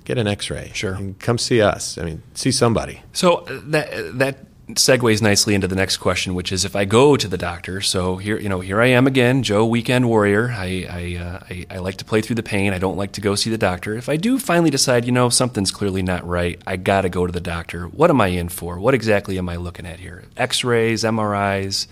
get 0.06 0.18
an 0.18 0.28
x-ray. 0.28 0.72
Sure. 0.74 0.94
And 0.94 1.20
come 1.20 1.38
see 1.38 1.62
us. 1.62 1.98
I 1.98 2.04
mean, 2.04 2.24
see 2.34 2.52
somebody. 2.52 3.04
So 3.14 3.46
uh, 3.46 3.60
that 3.66 4.18
that 4.20 4.38
segues 4.70 5.22
nicely 5.22 5.54
into 5.54 5.68
the 5.68 5.76
next 5.76 5.98
question, 5.98 6.34
which 6.34 6.52
is 6.52 6.64
if 6.66 6.76
I 6.76 6.86
go 6.86 7.18
to 7.18 7.28
the 7.28 7.38
doctor. 7.38 7.82
So 7.82 8.18
here, 8.18 8.40
you 8.40 8.50
know, 8.50 8.60
here 8.60 8.82
I 8.82 8.88
am 8.88 9.08
again, 9.08 9.44
Joe, 9.44 9.66
weekend 9.66 10.08
warrior. 10.08 10.52
I 10.52 10.88
I, 10.90 11.24
uh, 11.24 11.40
I 11.50 11.66
I 11.76 11.78
like 11.80 11.98
to 11.98 12.06
play 12.06 12.22
through 12.22 12.36
the 12.36 12.44
pain. 12.44 12.74
I 12.74 12.78
don't 12.78 12.98
like 12.98 13.12
to 13.14 13.22
go 13.22 13.36
see 13.36 13.50
the 13.50 13.58
doctor. 13.58 13.96
If 13.96 14.10
I 14.10 14.18
do 14.18 14.40
finally 14.40 14.70
decide, 14.70 15.06
you 15.06 15.12
know, 15.12 15.30
something's 15.30 15.72
clearly 15.72 16.02
not 16.02 16.26
right, 16.28 16.62
I 16.66 16.78
got 16.78 17.02
to 17.02 17.10
go 17.10 17.26
to 17.26 17.34
the 17.34 17.42
doctor. 17.42 17.88
What 17.88 18.10
am 18.10 18.22
I 18.22 18.28
in 18.28 18.50
for? 18.50 18.80
What 18.80 18.94
exactly 18.94 19.38
am 19.38 19.50
I 19.50 19.58
looking 19.58 19.86
at 19.86 20.00
here? 20.00 20.24
X-rays, 20.38 21.04
MRIs. 21.04 21.88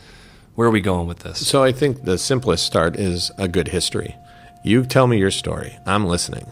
Where 0.56 0.68
are 0.68 0.72
we 0.72 0.82
going 0.82 1.08
with 1.08 1.20
this? 1.20 1.48
So 1.48 1.64
I 1.64 1.72
think 1.72 2.04
the 2.04 2.18
simplest 2.18 2.66
start 2.66 2.98
is 2.98 3.32
a 3.38 3.48
good 3.48 3.70
history. 3.70 4.16
You 4.64 4.86
tell 4.86 5.08
me 5.08 5.18
your 5.18 5.32
story. 5.32 5.78
I'm 5.86 6.06
listening. 6.06 6.46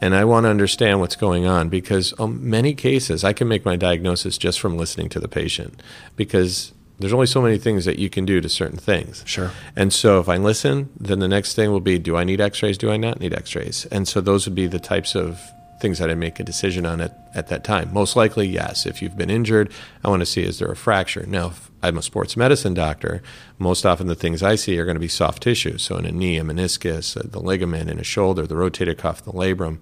And 0.00 0.14
I 0.14 0.24
want 0.24 0.44
to 0.44 0.50
understand 0.50 1.00
what's 1.00 1.16
going 1.16 1.46
on 1.46 1.68
because 1.68 2.14
um, 2.18 2.48
many 2.48 2.74
cases 2.74 3.24
I 3.24 3.32
can 3.32 3.48
make 3.48 3.64
my 3.64 3.76
diagnosis 3.76 4.38
just 4.38 4.60
from 4.60 4.76
listening 4.76 5.08
to 5.10 5.20
the 5.20 5.28
patient 5.28 5.82
because 6.16 6.72
there's 6.98 7.12
only 7.12 7.26
so 7.26 7.40
many 7.40 7.58
things 7.58 7.84
that 7.84 7.98
you 7.98 8.10
can 8.10 8.24
do 8.24 8.40
to 8.40 8.48
certain 8.48 8.78
things. 8.78 9.22
Sure. 9.26 9.52
And 9.76 9.92
so 9.92 10.18
if 10.20 10.28
I 10.28 10.36
listen, 10.36 10.90
then 10.98 11.20
the 11.20 11.28
next 11.28 11.54
thing 11.54 11.70
will 11.70 11.80
be 11.80 11.98
do 11.98 12.16
I 12.16 12.24
need 12.24 12.40
x 12.40 12.62
rays? 12.62 12.78
Do 12.78 12.90
I 12.90 12.96
not 12.96 13.20
need 13.20 13.32
x 13.32 13.54
rays? 13.54 13.86
And 13.86 14.06
so 14.06 14.20
those 14.20 14.46
would 14.46 14.54
be 14.54 14.66
the 14.66 14.80
types 14.80 15.14
of 15.14 15.40
things 15.80 15.98
that 15.98 16.10
I 16.10 16.14
make 16.14 16.40
a 16.40 16.44
decision 16.44 16.84
on 16.84 17.00
at, 17.00 17.16
at 17.34 17.48
that 17.48 17.64
time. 17.64 17.92
Most 17.92 18.16
likely, 18.16 18.46
yes. 18.46 18.86
If 18.86 19.00
you've 19.00 19.16
been 19.16 19.30
injured, 19.30 19.72
I 20.04 20.08
want 20.08 20.20
to 20.20 20.26
see 20.26 20.42
is 20.42 20.58
there 20.58 20.70
a 20.70 20.76
fracture. 20.76 21.24
Now, 21.26 21.48
if 21.48 21.70
I'm 21.82 21.96
a 21.96 22.02
sports 22.02 22.36
medicine 22.36 22.74
doctor, 22.74 23.22
most 23.58 23.86
often 23.86 24.06
the 24.06 24.14
things 24.14 24.42
I 24.42 24.56
see 24.56 24.78
are 24.78 24.84
going 24.84 24.96
to 24.96 25.00
be 25.00 25.08
soft 25.08 25.42
tissue. 25.42 25.78
So 25.78 25.96
in 25.96 26.04
a 26.04 26.12
knee, 26.12 26.38
a 26.38 26.42
meniscus, 26.42 27.16
uh, 27.16 27.22
the 27.24 27.40
ligament 27.40 27.90
in 27.90 27.98
a 27.98 28.04
shoulder, 28.04 28.46
the 28.46 28.56
rotator 28.56 28.96
cuff, 28.96 29.24
the 29.24 29.32
labrum. 29.32 29.78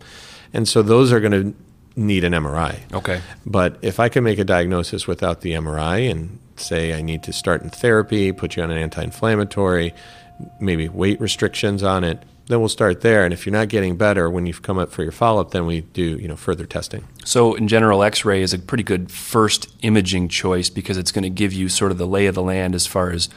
And 0.52 0.68
so 0.68 0.82
those 0.82 1.12
are 1.12 1.20
going 1.20 1.32
to 1.32 1.54
need 1.96 2.24
an 2.24 2.32
MRI. 2.32 2.80
Okay. 2.92 3.20
But 3.46 3.78
if 3.80 3.98
I 3.98 4.08
can 4.08 4.22
make 4.22 4.38
a 4.38 4.44
diagnosis 4.44 5.06
without 5.06 5.40
the 5.40 5.52
MRI 5.52 6.10
and 6.10 6.38
say 6.56 6.94
I 6.94 7.00
need 7.00 7.22
to 7.24 7.32
start 7.32 7.62
in 7.62 7.70
therapy, 7.70 8.32
put 8.32 8.56
you 8.56 8.62
on 8.62 8.70
an 8.70 8.78
anti 8.78 9.02
inflammatory, 9.02 9.94
maybe 10.60 10.88
weight 10.88 11.20
restrictions 11.20 11.82
on 11.82 12.04
it, 12.04 12.22
then 12.48 12.60
we'll 12.60 12.68
start 12.68 13.00
there. 13.00 13.24
And 13.24 13.32
if 13.32 13.44
you're 13.44 13.52
not 13.52 13.68
getting 13.68 13.96
better 13.96 14.30
when 14.30 14.46
you've 14.46 14.62
come 14.62 14.78
up 14.78 14.92
for 14.92 15.02
your 15.02 15.12
follow 15.12 15.40
up, 15.40 15.50
then 15.50 15.66
we 15.66 15.80
do 15.80 16.16
you 16.18 16.28
know 16.28 16.36
further 16.36 16.66
testing. 16.66 17.06
So 17.24 17.54
in 17.54 17.68
general, 17.68 18.02
X-ray 18.02 18.42
is 18.42 18.52
a 18.52 18.58
pretty 18.58 18.84
good 18.84 19.10
first 19.10 19.68
imaging 19.82 20.28
choice 20.28 20.70
because 20.70 20.96
it's 20.96 21.12
going 21.12 21.24
to 21.24 21.30
give 21.30 21.52
you 21.52 21.68
sort 21.68 21.90
of 21.92 21.98
the 21.98 22.06
lay 22.06 22.26
of 22.26 22.34
the 22.34 22.42
land 22.42 22.74
as 22.74 22.86
far 22.86 23.10
as 23.10 23.28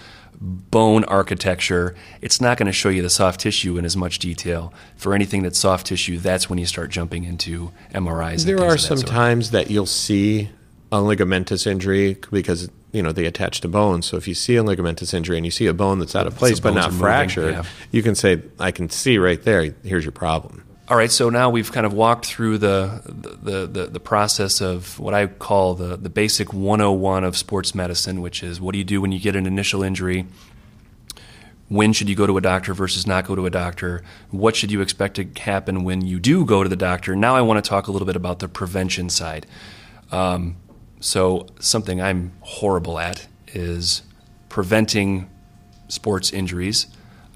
bone 0.42 1.04
architecture. 1.06 1.96
It's 2.22 2.40
not 2.40 2.58
going 2.58 2.68
to 2.68 2.72
show 2.72 2.90
you 2.90 3.02
the 3.02 3.10
soft 3.10 3.42
tissue 3.42 3.78
in 3.78 3.86
as 3.86 3.98
much 3.98 4.20
detail. 4.20 4.74
For 4.96 5.14
anything 5.14 5.44
that's 5.44 5.60
soft 5.60 5.88
tissue, 5.88 6.18
that's 6.18 6.50
when 6.50 6.60
you 6.60 6.66
start 6.66 6.92
jumping 6.92 7.24
into 7.24 7.72
MRIs. 7.94 8.46
There 8.46 8.64
are 8.64 8.78
some 8.78 8.98
sort. 8.98 9.10
times 9.10 9.52
that 9.52 9.70
you'll 9.70 9.86
see 9.86 10.50
a 10.92 10.98
ligamentous 10.98 11.68
injury 11.68 12.18
because 12.32 12.70
you 12.92 13.04
know 13.04 13.12
they 13.12 13.26
attach 13.26 13.62
to 13.62 13.68
bones. 13.68 14.06
So 14.06 14.18
if 14.18 14.28
you 14.28 14.34
see 14.34 14.56
a 14.56 14.64
ligamentous 14.64 15.14
injury 15.14 15.38
and 15.38 15.46
you 15.46 15.52
see 15.52 15.68
a 15.68 15.74
bone 15.74 16.00
that's 16.00 16.16
out 16.16 16.28
of 16.28 16.36
place 16.36 16.60
but 16.60 16.74
not 16.74 16.94
fractured, 16.94 17.54
yeah. 17.54 17.64
you 17.92 18.02
can 18.02 18.16
say, 18.16 18.42
"I 18.60 18.72
can 18.72 18.90
see 18.90 19.18
right 19.18 19.42
there. 19.42 19.74
Here's 19.84 20.04
your 20.04 20.12
problem." 20.12 20.64
All 20.90 20.98
right, 20.98 21.12
so 21.12 21.30
now 21.30 21.52
we've 21.52 21.72
kind 21.72 21.86
of 21.86 21.94
walked 21.94 22.26
through 22.26 22.58
the 22.58 23.02
the, 23.06 23.68
the, 23.68 23.86
the 23.88 24.00
process 24.00 24.60
of 24.60 25.00
what 25.00 25.14
I 25.14 25.28
call 25.28 25.76
the, 25.76 25.96
the 25.96 26.10
basic 26.10 26.52
101 26.52 27.24
of 27.24 27.38
sports 27.38 27.76
medicine, 27.76 28.22
which 28.22 28.42
is 28.42 28.60
what 28.60 28.72
do 28.74 28.80
you 28.80 28.84
do 28.84 29.00
when 29.00 29.12
you 29.12 29.20
get 29.20 29.36
an 29.36 29.46
initial 29.46 29.84
injury? 29.84 30.26
When 31.68 31.94
should 31.94 32.10
you 32.10 32.16
go 32.16 32.26
to 32.26 32.36
a 32.38 32.42
doctor 32.42 32.74
versus 32.74 33.06
not 33.06 33.28
go 33.28 33.36
to 33.36 33.46
a 33.46 33.52
doctor? 33.52 34.02
What 34.32 34.56
should 34.56 34.72
you 34.72 34.82
expect 34.82 35.18
to 35.18 35.28
happen 35.40 35.84
when 35.84 36.02
you 36.02 36.20
do 36.20 36.44
go 36.44 36.64
to 36.64 36.70
the 36.70 36.76
doctor? 36.76 37.16
Now 37.16 37.36
I 37.36 37.42
want 37.42 37.64
to 37.64 37.70
talk 37.70 37.86
a 37.86 37.92
little 37.92 38.08
bit 38.08 38.16
about 38.16 38.40
the 38.40 38.48
prevention 38.48 39.12
side. 39.12 39.46
Um, 40.12 40.56
so 41.00 41.48
something 41.60 42.02
I'm 42.02 42.34
horrible 42.42 43.00
at 43.00 43.28
is 43.48 44.04
preventing 44.50 45.30
sports 45.88 46.32
injuries. 46.32 46.88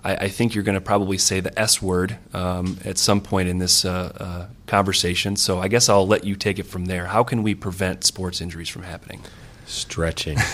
I, 0.03 0.15
I 0.15 0.27
think 0.29 0.53
you're 0.53 0.63
going 0.63 0.75
to 0.75 0.81
probably 0.81 1.17
say 1.17 1.39
the 1.39 1.57
S 1.57 1.81
word 1.81 2.17
um, 2.33 2.77
at 2.83 2.97
some 2.97 3.21
point 3.21 3.49
in 3.49 3.57
this 3.57 3.85
uh, 3.85 4.11
uh, 4.19 4.47
conversation. 4.67 5.35
So 5.35 5.59
I 5.59 5.67
guess 5.67 5.89
I'll 5.89 6.07
let 6.07 6.23
you 6.23 6.35
take 6.35 6.59
it 6.59 6.65
from 6.65 6.85
there. 6.85 7.07
How 7.07 7.23
can 7.23 7.43
we 7.43 7.55
prevent 7.55 8.03
sports 8.03 8.41
injuries 8.41 8.69
from 8.69 8.83
happening? 8.83 9.21
Stretching. 9.65 10.37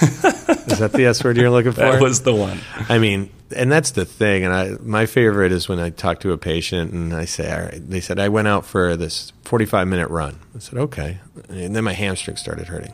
Is 0.70 0.80
that 0.80 0.92
the 0.94 1.06
S 1.06 1.24
word 1.24 1.38
you're 1.38 1.50
looking 1.50 1.72
for? 1.72 1.80
That 1.82 2.02
was 2.02 2.22
the 2.22 2.34
one. 2.34 2.60
I 2.88 3.00
mean, 3.00 3.30
and 3.56 3.72
that's 3.72 3.92
the 3.92 4.06
thing. 4.06 4.44
And 4.44 4.54
I, 4.54 4.70
my 4.82 5.06
favorite 5.06 5.52
is 5.52 5.68
when 5.68 5.80
I 5.80 5.90
talk 5.90 6.20
to 6.22 6.32
a 6.32 6.38
patient 6.38 6.92
and 6.94 7.14
I 7.14 7.26
say, 7.26 7.52
all 7.52 7.62
right, 7.64 7.90
they 7.90 8.00
said, 8.00 8.20
I 8.20 8.30
went 8.30 8.48
out 8.48 8.66
for 8.66 8.96
this 8.96 9.34
45 9.46 9.88
minute 9.88 10.10
run. 10.10 10.40
I 10.56 10.60
said, 10.60 10.78
okay. 10.80 11.20
And 11.50 11.76
then 11.76 11.84
my 11.84 11.94
hamstring 11.94 12.38
started 12.38 12.68
hurting. 12.68 12.94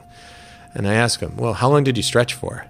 And 0.74 0.88
I 0.88 0.94
ask 0.94 1.20
them, 1.20 1.38
well, 1.38 1.54
how 1.54 1.70
long 1.70 1.84
did 1.84 1.98
you 1.98 2.04
stretch 2.04 2.34
for? 2.34 2.66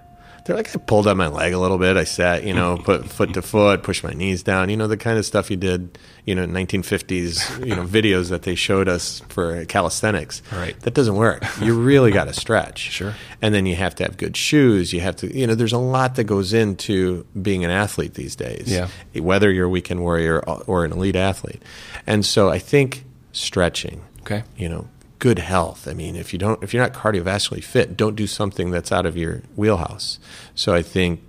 They're 0.46 0.56
like, 0.56 0.74
I 0.74 0.78
pulled 0.78 1.06
up 1.08 1.16
my 1.16 1.26
leg 1.26 1.52
a 1.52 1.58
little 1.58 1.76
bit. 1.78 1.96
I 1.96 2.04
sat, 2.04 2.44
you 2.44 2.54
know, 2.54 2.76
put 2.78 3.06
foot 3.08 3.34
to 3.34 3.42
foot, 3.42 3.82
pushed 3.82 4.04
my 4.04 4.12
knees 4.12 4.42
down, 4.44 4.70
you 4.70 4.76
know, 4.76 4.86
the 4.86 4.96
kind 4.96 5.18
of 5.18 5.26
stuff 5.26 5.50
you 5.50 5.56
did, 5.56 5.98
you 6.24 6.34
know, 6.36 6.46
1950s, 6.46 7.66
you 7.66 7.74
know, 7.74 7.84
videos 7.84 8.30
that 8.30 8.42
they 8.42 8.54
showed 8.54 8.88
us 8.88 9.20
for 9.28 9.64
calisthenics. 9.66 10.42
Right. 10.52 10.78
That 10.80 10.94
doesn't 10.94 11.16
work. 11.16 11.42
You 11.60 11.78
really 11.78 12.12
got 12.12 12.24
to 12.24 12.32
stretch. 12.32 12.90
Sure. 12.96 13.14
And 13.42 13.52
then 13.54 13.66
you 13.66 13.74
have 13.76 13.94
to 13.96 14.04
have 14.04 14.16
good 14.16 14.36
shoes. 14.36 14.92
You 14.92 15.00
have 15.00 15.16
to, 15.16 15.36
you 15.36 15.46
know, 15.46 15.54
there's 15.54 15.72
a 15.74 15.78
lot 15.78 16.14
that 16.14 16.24
goes 16.24 16.52
into 16.54 17.26
being 17.40 17.64
an 17.64 17.70
athlete 17.70 18.14
these 18.14 18.34
days. 18.36 18.64
Yeah. 18.72 18.88
Whether 19.14 19.50
you're 19.52 19.66
a 19.66 19.68
weekend 19.68 20.00
warrior 20.00 20.40
or 20.40 20.84
an 20.86 20.92
elite 20.92 21.16
athlete. 21.16 21.62
And 22.06 22.24
so 22.24 22.48
I 22.48 22.58
think 22.58 23.04
stretching, 23.32 24.02
Okay. 24.22 24.44
you 24.56 24.68
know, 24.68 24.88
good 25.18 25.38
health. 25.38 25.88
I 25.88 25.94
mean, 25.94 26.16
if 26.16 26.32
you 26.32 26.38
don't, 26.38 26.62
if 26.62 26.72
you're 26.72 26.82
not 26.82 26.92
cardiovascularly 26.92 27.64
fit, 27.64 27.96
don't 27.96 28.16
do 28.16 28.26
something 28.26 28.70
that's 28.70 28.92
out 28.92 29.06
of 29.06 29.16
your 29.16 29.42
wheelhouse. 29.56 30.18
So 30.54 30.74
I 30.74 30.82
think 30.82 31.22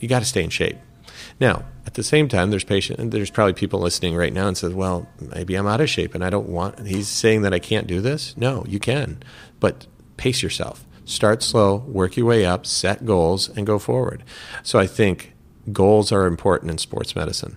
you 0.00 0.08
got 0.08 0.20
to 0.20 0.24
stay 0.24 0.44
in 0.44 0.50
shape. 0.50 0.76
Now, 1.40 1.64
at 1.86 1.94
the 1.94 2.02
same 2.02 2.28
time, 2.28 2.50
there's 2.50 2.64
patient, 2.64 3.10
there's 3.10 3.30
probably 3.30 3.54
people 3.54 3.80
listening 3.80 4.14
right 4.14 4.32
now 4.32 4.46
and 4.48 4.56
says, 4.56 4.72
"Well, 4.72 5.08
maybe 5.20 5.54
I'm 5.54 5.66
out 5.66 5.80
of 5.80 5.90
shape 5.90 6.14
and 6.14 6.24
I 6.24 6.30
don't 6.30 6.48
want." 6.48 6.86
He's 6.86 7.08
saying 7.08 7.42
that 7.42 7.54
I 7.54 7.58
can't 7.58 7.86
do 7.86 8.00
this. 8.00 8.36
No, 8.36 8.64
you 8.68 8.78
can, 8.78 9.22
but 9.60 9.86
pace 10.16 10.42
yourself. 10.42 10.86
Start 11.04 11.42
slow, 11.42 11.76
work 11.88 12.16
your 12.16 12.26
way 12.26 12.44
up, 12.44 12.64
set 12.64 13.04
goals, 13.04 13.48
and 13.48 13.66
go 13.66 13.78
forward. 13.78 14.22
So 14.62 14.78
I 14.78 14.86
think 14.86 15.34
goals 15.72 16.12
are 16.12 16.26
important 16.26 16.70
in 16.70 16.78
sports 16.78 17.16
medicine 17.16 17.56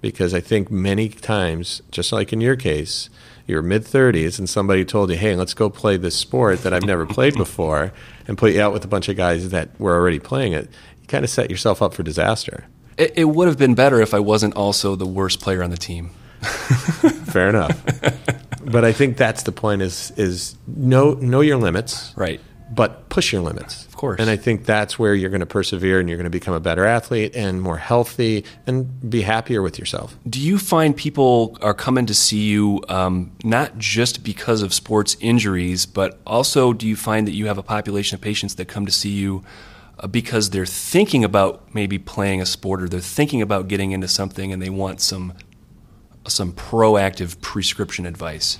because 0.00 0.32
I 0.32 0.40
think 0.40 0.70
many 0.70 1.08
times, 1.08 1.82
just 1.90 2.12
like 2.12 2.32
in 2.32 2.40
your 2.40 2.56
case, 2.56 3.10
you're 3.46 3.62
mid 3.62 3.84
30s 3.84 4.38
and 4.38 4.48
somebody 4.48 4.84
told 4.84 5.10
you, 5.10 5.16
hey, 5.16 5.36
let's 5.36 5.54
go 5.54 5.70
play 5.70 5.96
this 5.96 6.16
sport 6.16 6.62
that 6.62 6.72
I've 6.72 6.84
never 6.84 7.06
played 7.06 7.34
before 7.36 7.92
and 8.26 8.36
put 8.36 8.52
you 8.52 8.60
out 8.60 8.72
with 8.72 8.84
a 8.84 8.88
bunch 8.88 9.08
of 9.08 9.16
guys 9.16 9.50
that 9.50 9.78
were 9.80 9.94
already 9.94 10.18
playing 10.18 10.52
it, 10.52 10.68
you 11.00 11.06
kind 11.06 11.24
of 11.24 11.30
set 11.30 11.50
yourself 11.50 11.80
up 11.80 11.94
for 11.94 12.02
disaster. 12.02 12.66
It, 12.96 13.12
it 13.16 13.24
would 13.24 13.46
have 13.48 13.58
been 13.58 13.74
better 13.74 14.00
if 14.00 14.14
I 14.14 14.20
wasn't 14.20 14.54
also 14.54 14.96
the 14.96 15.06
worst 15.06 15.40
player 15.40 15.62
on 15.62 15.70
the 15.70 15.76
team. 15.76 16.10
Fair 16.40 17.48
enough. 17.48 17.82
but 18.64 18.84
I 18.84 18.92
think 18.92 19.16
that's 19.16 19.44
the 19.44 19.52
point 19.52 19.82
is 19.82 20.12
is 20.16 20.56
know 20.66 21.14
know 21.14 21.40
your 21.40 21.56
limits, 21.56 22.12
Right. 22.16 22.40
But 22.70 23.08
push 23.08 23.32
your 23.32 23.42
limits. 23.42 23.86
Of 23.86 23.96
course. 23.96 24.20
And 24.20 24.28
I 24.28 24.36
think 24.36 24.64
that's 24.64 24.98
where 24.98 25.14
you're 25.14 25.30
going 25.30 25.40
to 25.40 25.46
persevere 25.46 26.00
and 26.00 26.08
you're 26.08 26.18
going 26.18 26.24
to 26.24 26.30
become 26.30 26.52
a 26.54 26.60
better 26.60 26.84
athlete 26.84 27.36
and 27.36 27.62
more 27.62 27.76
healthy 27.78 28.44
and 28.66 29.08
be 29.08 29.22
happier 29.22 29.62
with 29.62 29.78
yourself. 29.78 30.16
Do 30.28 30.40
you 30.40 30.58
find 30.58 30.96
people 30.96 31.56
are 31.62 31.74
coming 31.74 32.06
to 32.06 32.14
see 32.14 32.40
you 32.44 32.82
um, 32.88 33.30
not 33.44 33.78
just 33.78 34.24
because 34.24 34.62
of 34.62 34.74
sports 34.74 35.16
injuries, 35.20 35.86
but 35.86 36.18
also 36.26 36.72
do 36.72 36.88
you 36.88 36.96
find 36.96 37.26
that 37.28 37.32
you 37.34 37.46
have 37.46 37.56
a 37.58 37.62
population 37.62 38.16
of 38.16 38.20
patients 38.20 38.56
that 38.56 38.66
come 38.66 38.84
to 38.84 38.92
see 38.92 39.10
you 39.10 39.44
uh, 40.00 40.08
because 40.08 40.50
they're 40.50 40.66
thinking 40.66 41.22
about 41.22 41.72
maybe 41.72 41.98
playing 41.98 42.42
a 42.42 42.46
sport 42.46 42.82
or 42.82 42.88
they're 42.88 43.00
thinking 43.00 43.40
about 43.42 43.68
getting 43.68 43.92
into 43.92 44.08
something 44.08 44.52
and 44.52 44.60
they 44.60 44.70
want 44.70 45.00
some 45.00 45.32
some 46.26 46.52
proactive 46.52 47.40
prescription 47.40 48.04
advice? 48.06 48.58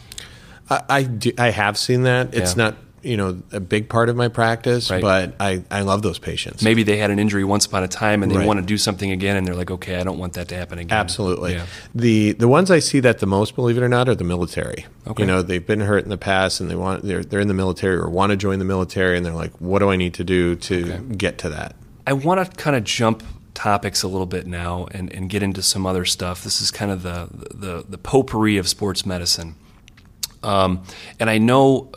I 0.70 0.82
I, 0.88 1.02
do, 1.02 1.32
I 1.36 1.50
have 1.50 1.76
seen 1.76 2.04
that. 2.04 2.32
It's 2.32 2.56
Yeah. 2.56 2.64
not 2.70 2.76
you 3.06 3.16
know 3.16 3.40
a 3.52 3.60
big 3.60 3.88
part 3.88 4.08
of 4.08 4.16
my 4.16 4.28
practice, 4.28 4.90
Right. 4.90 5.00
but 5.00 5.34
I, 5.40 5.62
I 5.70 5.82
love 5.82 6.02
those 6.02 6.18
patients. 6.18 6.62
Maybe 6.62 6.82
they 6.82 6.96
had 6.96 7.10
an 7.10 7.18
injury 7.18 7.44
once 7.44 7.64
upon 7.66 7.82
a 7.84 7.88
time 7.88 8.22
and 8.22 8.30
they 8.32 8.36
Right. 8.38 8.46
want 8.46 8.60
to 8.60 8.66
do 8.66 8.76
something 8.76 9.10
again 9.10 9.36
and 9.36 9.46
they're 9.46 9.54
like, 9.54 9.70
okay, 9.70 9.96
I 10.00 10.02
don't 10.04 10.18
want 10.18 10.32
that 10.34 10.48
to 10.48 10.56
happen 10.56 10.78
again. 10.78 10.98
Absolutely. 10.98 11.54
Yeah. 11.54 11.66
The 11.94 12.32
the 12.32 12.48
ones 12.48 12.70
I 12.70 12.80
see 12.80 13.00
that 13.00 13.18
the 13.20 13.26
most, 13.26 13.54
believe 13.54 13.76
it 13.78 13.82
or 13.82 13.88
not, 13.88 14.08
are 14.08 14.14
the 14.14 14.24
military. 14.24 14.86
Okay. 15.06 15.22
You 15.22 15.26
know, 15.26 15.40
they've 15.42 15.66
been 15.66 15.80
hurt 15.80 16.04
in 16.04 16.10
the 16.10 16.18
past 16.18 16.60
and 16.60 16.68
they 16.70 16.74
want 16.76 17.04
they're 17.04 17.22
they're 17.24 17.40
in 17.40 17.48
the 17.48 17.54
military 17.54 17.96
or 17.96 18.08
want 18.10 18.30
to 18.30 18.36
join 18.36 18.58
the 18.58 18.64
military 18.64 19.16
and 19.16 19.24
they're 19.24 19.32
like, 19.32 19.52
what 19.60 19.78
do 19.78 19.90
I 19.90 19.96
need 19.96 20.14
to 20.14 20.24
do 20.24 20.56
to 20.56 20.98
get 21.16 21.38
to 21.38 21.48
that? 21.50 21.76
I 22.06 22.12
want 22.12 22.44
to 22.44 22.56
kind 22.56 22.76
of 22.76 22.84
jump 22.84 23.22
topics 23.54 24.02
a 24.02 24.08
little 24.08 24.26
bit 24.26 24.46
now 24.46 24.86
and, 24.90 25.10
and 25.12 25.30
get 25.30 25.42
into 25.42 25.62
some 25.62 25.86
other 25.86 26.04
stuff. 26.04 26.44
This 26.44 26.60
is 26.60 26.70
kind 26.70 26.90
of 26.90 27.02
the 27.02 27.28
the, 27.54 27.84
the 27.88 27.98
potpourri 27.98 28.58
of 28.58 28.68
sports 28.68 29.06
medicine. 29.06 29.54
Um, 30.42 30.82
and 31.18 31.28
I 31.30 31.38
know 31.38 31.90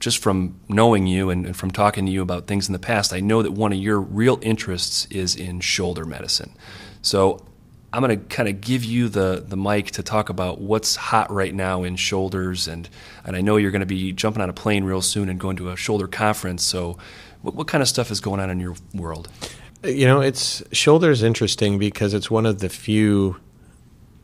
just 0.00 0.18
from 0.18 0.58
knowing 0.68 1.06
you 1.06 1.30
and, 1.30 1.46
and 1.46 1.56
from 1.56 1.70
talking 1.70 2.06
to 2.06 2.12
you 2.12 2.22
about 2.22 2.46
things 2.46 2.68
in 2.68 2.72
the 2.72 2.78
past, 2.78 3.12
I 3.12 3.20
know 3.20 3.42
that 3.42 3.52
one 3.52 3.72
of 3.72 3.78
your 3.78 4.00
real 4.00 4.38
interests 4.42 5.06
is 5.10 5.36
in 5.36 5.60
shoulder 5.60 6.06
medicine. 6.06 6.56
So 7.02 7.46
I'm 7.92 8.02
going 8.02 8.18
to 8.18 8.24
kind 8.34 8.48
of 8.48 8.60
give 8.60 8.82
you 8.82 9.08
the, 9.08 9.44
the 9.46 9.56
mic 9.56 9.90
to 9.92 10.02
talk 10.02 10.30
about 10.30 10.60
what's 10.60 10.96
hot 10.96 11.30
right 11.30 11.54
now 11.54 11.82
in 11.82 11.96
shoulders. 11.96 12.66
And, 12.66 12.88
and 13.24 13.36
I 13.36 13.42
know 13.42 13.56
you're 13.56 13.70
going 13.70 13.80
to 13.80 13.86
be 13.86 14.12
jumping 14.12 14.42
on 14.42 14.48
a 14.48 14.54
plane 14.54 14.84
real 14.84 15.02
soon 15.02 15.28
and 15.28 15.38
going 15.38 15.56
to 15.58 15.70
a 15.70 15.76
shoulder 15.76 16.08
conference. 16.08 16.64
So, 16.64 16.98
what, 17.42 17.54
what 17.54 17.66
kind 17.68 17.82
of 17.82 17.88
stuff 17.88 18.10
is 18.10 18.20
going 18.20 18.40
on 18.40 18.50
in 18.50 18.60
your 18.60 18.76
world? 18.94 19.28
You 19.82 20.06
know, 20.06 20.20
it's 20.20 20.62
shoulders 20.72 21.22
interesting 21.22 21.78
because 21.78 22.14
it's 22.14 22.30
one 22.30 22.46
of 22.46 22.60
the 22.60 22.68
few 22.68 23.36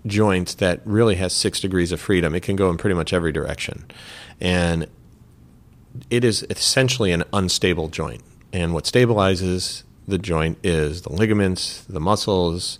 joints 0.06 0.54
that 0.54 0.80
really 0.84 1.16
has 1.16 1.34
six 1.34 1.60
degrees 1.60 1.92
of 1.92 2.00
freedom. 2.00 2.34
It 2.34 2.42
can 2.42 2.56
go 2.56 2.70
in 2.70 2.76
pretty 2.76 2.94
much 2.94 3.12
every 3.12 3.32
direction, 3.32 3.86
and 4.38 4.86
it 6.10 6.24
is 6.24 6.46
essentially 6.50 7.12
an 7.12 7.24
unstable 7.32 7.88
joint. 7.88 8.22
And 8.52 8.74
what 8.74 8.84
stabilizes 8.84 9.82
the 10.08 10.18
joint 10.18 10.58
is 10.62 11.02
the 11.02 11.12
ligaments, 11.12 11.82
the 11.84 12.00
muscles, 12.00 12.78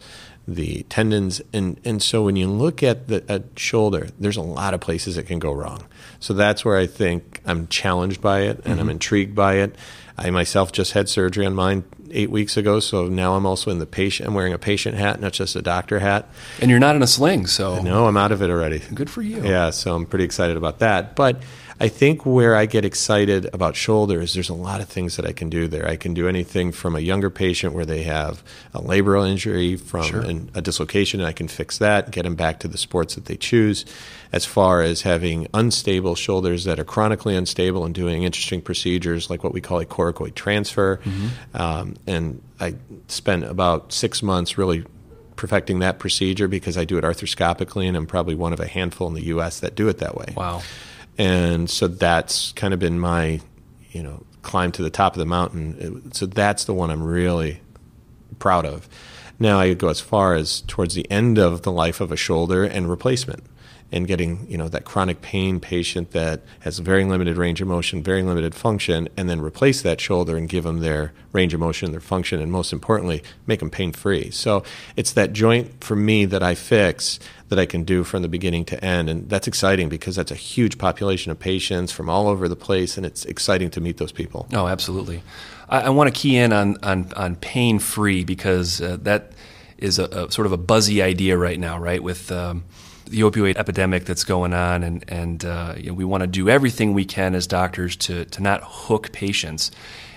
the 0.49 0.85
tendons, 0.85 1.43
and 1.53 1.81
and 1.85 2.01
so 2.01 2.23
when 2.23 2.37
you 2.37 2.49
look 2.49 2.83
at 2.83 3.09
the 3.09 3.25
a 3.29 3.43
shoulder, 3.59 4.09
there's 4.19 4.37
a 4.37 4.43
lot 4.43 4.75
of 4.75 4.81
places 4.81 5.19
it 5.19 5.25
can 5.25 5.41
go 5.41 5.53
wrong. 5.53 5.85
So 6.21 6.35
that's 6.35 6.65
where 6.65 6.79
I 6.79 6.87
think 6.87 7.41
I'm 7.45 7.67
challenged 7.67 8.21
by 8.21 8.43
it, 8.43 8.59
and 8.59 8.75
mm-hmm. 8.75 8.81
I'm 8.81 8.91
intrigued 8.91 9.35
by 9.35 9.55
it. 9.55 9.75
I 10.17 10.31
myself 10.31 10.73
just 10.73 10.93
had 10.93 11.09
surgery 11.09 11.45
on 11.45 11.55
mine 11.55 11.85
eight 12.11 12.31
weeks 12.31 12.57
ago, 12.57 12.81
so 12.81 13.09
now 13.09 13.35
I'm 13.35 13.45
also 13.45 13.71
in 13.71 13.81
the 13.81 13.87
patient. 13.87 14.29
I'm 14.29 14.35
wearing 14.35 14.53
a 14.53 14.59
patient 14.59 14.97
hat, 14.97 15.21
not 15.21 15.33
just 15.33 15.57
a 15.57 15.63
doctor 15.63 15.99
hat. 15.99 16.29
And 16.61 16.71
you're 16.71 16.81
not 16.81 16.97
in 16.97 17.03
a 17.03 17.07
sling, 17.07 17.47
so 17.47 17.83
no, 17.83 18.07
I'm 18.07 18.17
out 18.17 18.33
of 18.33 18.41
it 18.41 18.49
already. 18.49 18.79
Good 18.79 19.11
for 19.11 19.23
you. 19.23 19.45
Yeah, 19.45 19.71
so 19.71 19.95
I'm 19.95 20.07
pretty 20.07 20.25
excited 20.25 20.57
about 20.57 20.79
that. 20.79 21.17
But 21.17 21.43
I 21.79 21.89
think 21.89 22.25
where 22.25 22.57
I 22.57 22.65
get 22.65 22.87
excited 22.87 23.51
about 23.53 23.77
shoulders, 23.77 24.33
there's 24.33 24.49
a 24.49 24.55
lot 24.55 24.81
of 24.81 24.89
things 24.89 25.17
that 25.17 25.27
I 25.27 25.33
can 25.33 25.51
do 25.51 25.69
there. 25.69 25.87
I 25.87 25.97
can 25.97 26.15
do 26.15 26.27
anything 26.27 26.73
from 26.73 26.97
a 26.97 27.01
younger 27.01 27.29
patient 27.29 27.75
where 27.75 27.85
they 27.85 28.03
have 28.05 28.43
a 28.73 28.81
labral 28.81 29.29
injury 29.29 29.77
from 29.77 30.05
sure. 30.05 30.23
an, 30.23 30.51
a 30.55 30.63
dislocation, 30.63 31.21
and 31.21 31.29
I 31.29 31.33
can 31.33 31.49
fix 31.49 31.77
that, 31.79 32.05
and 32.05 32.15
get 32.15 32.23
them 32.23 32.35
back 32.35 32.61
to 32.61 32.69
the 32.69 32.79
sports 32.79 33.15
that 33.17 33.27
they 33.27 33.37
choose. 33.37 33.85
As 34.33 34.47
far 34.47 34.81
as 34.81 35.03
having 35.03 35.49
unstable 35.53 36.15
shoulders 36.15 36.65
that 36.65 36.81
are 36.81 36.85
chronically 36.85 37.37
unstable 37.37 37.85
and 37.85 37.95
doing 37.95 38.23
interesting 38.23 38.63
procedures 38.63 39.29
like 39.29 39.45
what 39.45 39.53
we 39.53 39.61
call 39.61 39.79
a 39.79 39.87
coracoid 39.87 40.35
transfer. 40.35 40.97
Mm-hmm. 40.97 41.57
Um, 41.57 41.97
and 42.07 42.43
I 42.59 42.75
spent 43.09 43.45
about 43.45 43.93
six 43.93 44.23
months 44.23 44.57
really 44.57 44.85
perfecting 45.37 45.81
that 45.81 45.99
procedure 45.99 46.49
because 46.49 46.79
I 46.79 46.87
do 46.87 46.97
it 46.97 47.05
arthroscopically, 47.05 47.87
and 47.87 47.99
I'm 47.99 48.07
probably 48.07 48.35
one 48.35 48.55
of 48.55 48.61
a 48.61 48.67
handful 48.67 49.07
in 49.09 49.15
the 49.15 49.27
U.S. 49.27 49.61
that 49.61 49.75
do 49.75 49.89
it 49.89 49.99
that 49.99 50.17
way. 50.17 50.33
Wow 50.35 50.63
and 51.19 51.69
so 51.71 51.89
that's 51.89 52.53
kind 52.53 52.75
of 52.75 52.81
been 52.81 52.99
my 52.99 53.41
you 53.91 54.03
know 54.03 54.25
climb 54.43 54.71
to 54.73 54.83
the 54.83 54.91
top 54.91 55.15
of 55.15 55.19
the 55.19 55.27
mountain. 55.27 56.13
So 56.13 56.27
that's 56.27 56.65
the 56.65 56.75
one 56.75 56.91
i'm 56.91 57.03
really 57.03 57.61
proud 58.39 58.65
of. 58.67 58.89
Now 59.39 59.59
i 59.59 59.75
go 59.75 59.89
as 59.89 60.01
far 60.01 60.35
as 60.35 60.63
towards 60.63 60.95
the 60.95 61.11
end 61.11 61.39
of 61.39 61.63
the 61.63 61.73
life 61.73 62.01
of 62.01 62.13
a 62.13 62.17
shoulder 62.17 62.65
and 62.65 62.89
replacement 62.89 63.45
and 63.93 64.07
getting 64.07 64.47
you 64.49 64.59
know 64.59 64.69
that 64.69 64.85
chronic 64.85 65.23
pain 65.23 65.61
patient 65.61 66.11
that 66.11 66.43
has 66.61 66.79
very 66.79 67.05
limited 67.05 67.37
range 67.37 67.61
of 67.61 67.69
motion, 67.69 68.03
very 68.03 68.23
limited 68.23 68.55
function, 68.55 69.09
and 69.17 69.29
then 69.29 69.41
replace 69.41 69.83
that 69.83 70.01
shoulder 70.01 70.37
and 70.37 70.49
give 70.49 70.65
them 70.65 70.81
their 70.81 71.13
range 71.33 71.55
of 71.55 71.61
motion, 71.61 71.91
their 71.93 72.01
function, 72.01 72.41
and 72.41 72.51
most 72.51 72.73
importantly, 72.73 73.23
make 73.47 73.61
them 73.61 73.71
pain 73.71 73.93
free. 73.93 74.31
So 74.31 74.65
it's 74.97 75.13
that 75.13 75.33
joint 75.33 75.85
for 75.85 75.97
me 75.97 76.25
that 76.25 76.43
I 76.43 76.55
fix 76.55 77.19
that 77.49 77.59
I 77.59 77.67
can 77.67 77.85
do 77.85 78.03
from 78.03 78.23
the 78.23 78.29
beginning 78.29 78.65
to 78.67 78.85
end, 78.85 79.09
and 79.09 79.29
that's 79.29 79.47
exciting 79.47 79.89
because 79.89 80.17
that's 80.17 80.33
a 80.33 80.37
huge 80.37 80.79
population 80.79 81.31
of 81.31 81.39
patients 81.39 81.93
from 81.93 82.09
all 82.09 82.27
over 82.27 82.49
the 82.49 82.57
place, 82.57 82.97
and 82.97 83.07
it's 83.07 83.25
exciting 83.25 83.71
to 83.71 83.81
meet 83.81 83.99
those 83.99 84.13
people. 84.13 84.49
Oh, 84.53 84.67
absolutely. 84.67 85.23
I, 85.69 85.83
I 85.83 85.89
want 85.91 86.13
to 86.13 86.21
key 86.21 86.37
in 86.37 86.53
on 86.53 86.77
on, 86.83 87.13
on 87.15 87.37
pain 87.37 87.79
free 87.79 88.25
because 88.25 88.81
uh, 88.81 88.97
that 89.03 89.33
is 89.79 89.99
a, 89.99 90.05
a, 90.07 90.33
sort 90.33 90.47
of 90.47 90.53
a 90.53 90.57
buzzy 90.57 91.03
idea 91.03 91.37
right 91.37 91.59
now, 91.59 91.79
right? 91.79 92.03
With 92.03 92.33
um, 92.33 92.65
the 93.07 93.21
opioid 93.21 93.57
epidemic 93.57 94.05
that's 94.05 94.25
going 94.25 94.53
on, 94.53 94.83
and 94.83 95.05
and 95.09 95.45
uh, 95.45 95.75
you 95.77 95.89
know, 95.89 95.95
we 95.95 96.05
want 96.05 96.23
to 96.23 96.27
do 96.27 96.49
everything 96.49 96.95
we 96.95 97.05
can 97.05 97.35
as 97.35 97.47
doctors 97.47 97.97
to 97.97 98.25
to 98.27 98.43
not 98.43 98.61
hook 98.65 99.13
patients. 99.13 99.71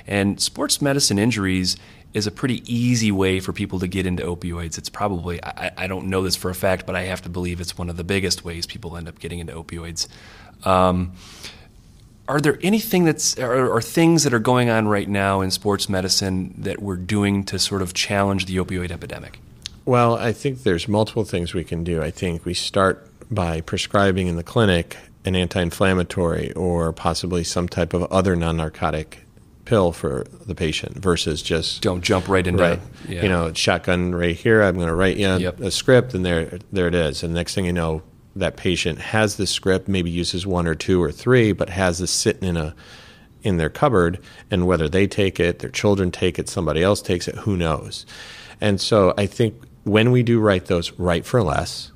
And 0.08 0.42
sports 0.42 0.82
medicine 0.82 1.20
injuries 1.20 1.78
is 2.14 2.26
a 2.26 2.32
pretty 2.32 2.64
easy 2.66 3.12
way 3.12 3.40
for 3.40 3.54
people 3.54 3.80
to 3.80 3.88
get 3.88 4.06
into 4.06 4.24
opioids. 4.24 4.78
It's 4.78 4.90
probably 4.90 5.44
I, 5.44 5.72
I 5.78 5.88
don't 5.88 6.08
know 6.08 6.24
this 6.24 6.36
for 6.36 6.50
a 6.50 6.56
fact, 6.56 6.86
but 6.86 6.96
I 6.96 7.04
have 7.04 7.22
to 7.24 7.30
believe 7.30 7.62
it's 7.62 7.78
one 7.78 7.90
of 7.90 7.98
the 7.98 8.04
biggest 8.04 8.44
ways 8.44 8.66
people 8.66 8.98
end 8.98 9.08
up 9.08 9.20
getting 9.20 9.40
into 9.40 9.54
opioids. 9.54 10.08
Um, 10.66 11.14
are 12.28 12.40
there 12.40 12.60
anything 12.62 13.06
that's 13.06 13.38
or, 13.40 13.72
or, 13.72 13.82
things 13.82 14.24
that 14.24 14.34
are 14.34 14.40
going 14.40 14.70
on 14.70 14.88
right 14.88 15.08
now 15.08 15.42
in 15.42 15.50
sports 15.50 15.90
medicine 15.90 16.54
that 16.60 16.80
we're 16.80 16.98
doing 16.98 17.44
to 17.46 17.58
sort 17.58 17.82
of 17.82 17.94
challenge 17.94 18.46
the 18.46 18.58
opioid 18.58 18.92
epidemic? 18.92 19.40
Well, 19.90 20.18
I 20.18 20.34
think 20.34 20.62
there's 20.62 20.88
multiple 20.88 21.24
things 21.24 21.56
we 21.56 21.64
can 21.64 21.84
do. 21.84 22.00
I 22.00 22.12
think 22.12 22.46
we 22.46 22.54
start 22.54 23.10
by 23.32 23.62
prescribing 23.62 24.28
in 24.28 24.36
the 24.36 24.44
clinic 24.44 24.96
an 25.26 25.36
anti 25.36 25.60
inflammatory 25.60 26.54
or 26.54 26.94
possibly 26.94 27.44
some 27.44 27.68
type 27.68 27.96
of 27.96 28.04
other 28.12 28.36
non 28.36 28.58
narcotic 28.58 29.26
pill 29.66 29.92
for 29.92 30.28
the 30.46 30.54
patient 30.54 30.96
versus 31.00 31.42
just 31.42 31.82
don't 31.82 32.04
jump 32.04 32.28
right 32.30 32.46
into 32.46 32.62
right. 32.62 32.80
Yeah. 33.08 33.24
You 33.24 33.30
know, 33.30 33.52
shotgun 33.54 34.14
right 34.14 34.36
here. 34.36 34.62
I'm 34.62 34.76
going 34.76 34.90
to 34.90 34.94
write 34.94 35.18
you 35.18 35.38
yep. 35.38 35.60
a 35.60 35.72
script, 35.72 36.14
and 36.14 36.24
there, 36.24 36.60
there 36.72 36.88
it 36.88 36.94
is. 36.94 37.24
And 37.24 37.34
next 37.34 37.56
thing 37.56 37.66
you 37.66 37.74
know, 37.74 38.04
that 38.36 38.58
patient 38.58 39.00
has 39.00 39.38
the 39.38 39.48
script, 39.48 39.88
maybe 39.88 40.12
uses 40.12 40.46
one 40.46 40.68
or 40.68 40.76
two 40.76 41.02
or 41.02 41.12
three, 41.12 41.52
but 41.52 41.68
has 41.68 41.98
this 41.98 42.12
sitting 42.12 42.48
in 42.48 42.58
a 42.58 42.76
in 43.42 43.58
their 43.58 43.72
cupboard, 43.72 44.20
and 44.52 44.68
whether 44.68 44.88
they 44.88 45.08
take 45.08 45.40
it, 45.40 45.60
their 45.60 45.72
children 45.72 46.12
take 46.12 46.38
it, 46.38 46.48
somebody 46.48 46.84
else 46.84 47.02
takes 47.02 47.28
it, 47.28 47.34
who 47.38 47.58
knows? 47.58 48.06
And 48.62 48.80
so 48.80 49.14
I 49.18 49.26
think 49.26 49.56
when 49.84 50.12
we 50.12 50.24
do 50.24 50.40
write 50.40 50.66
those, 50.66 50.92
write 50.94 51.26
for 51.26 51.42
less. 51.42 51.92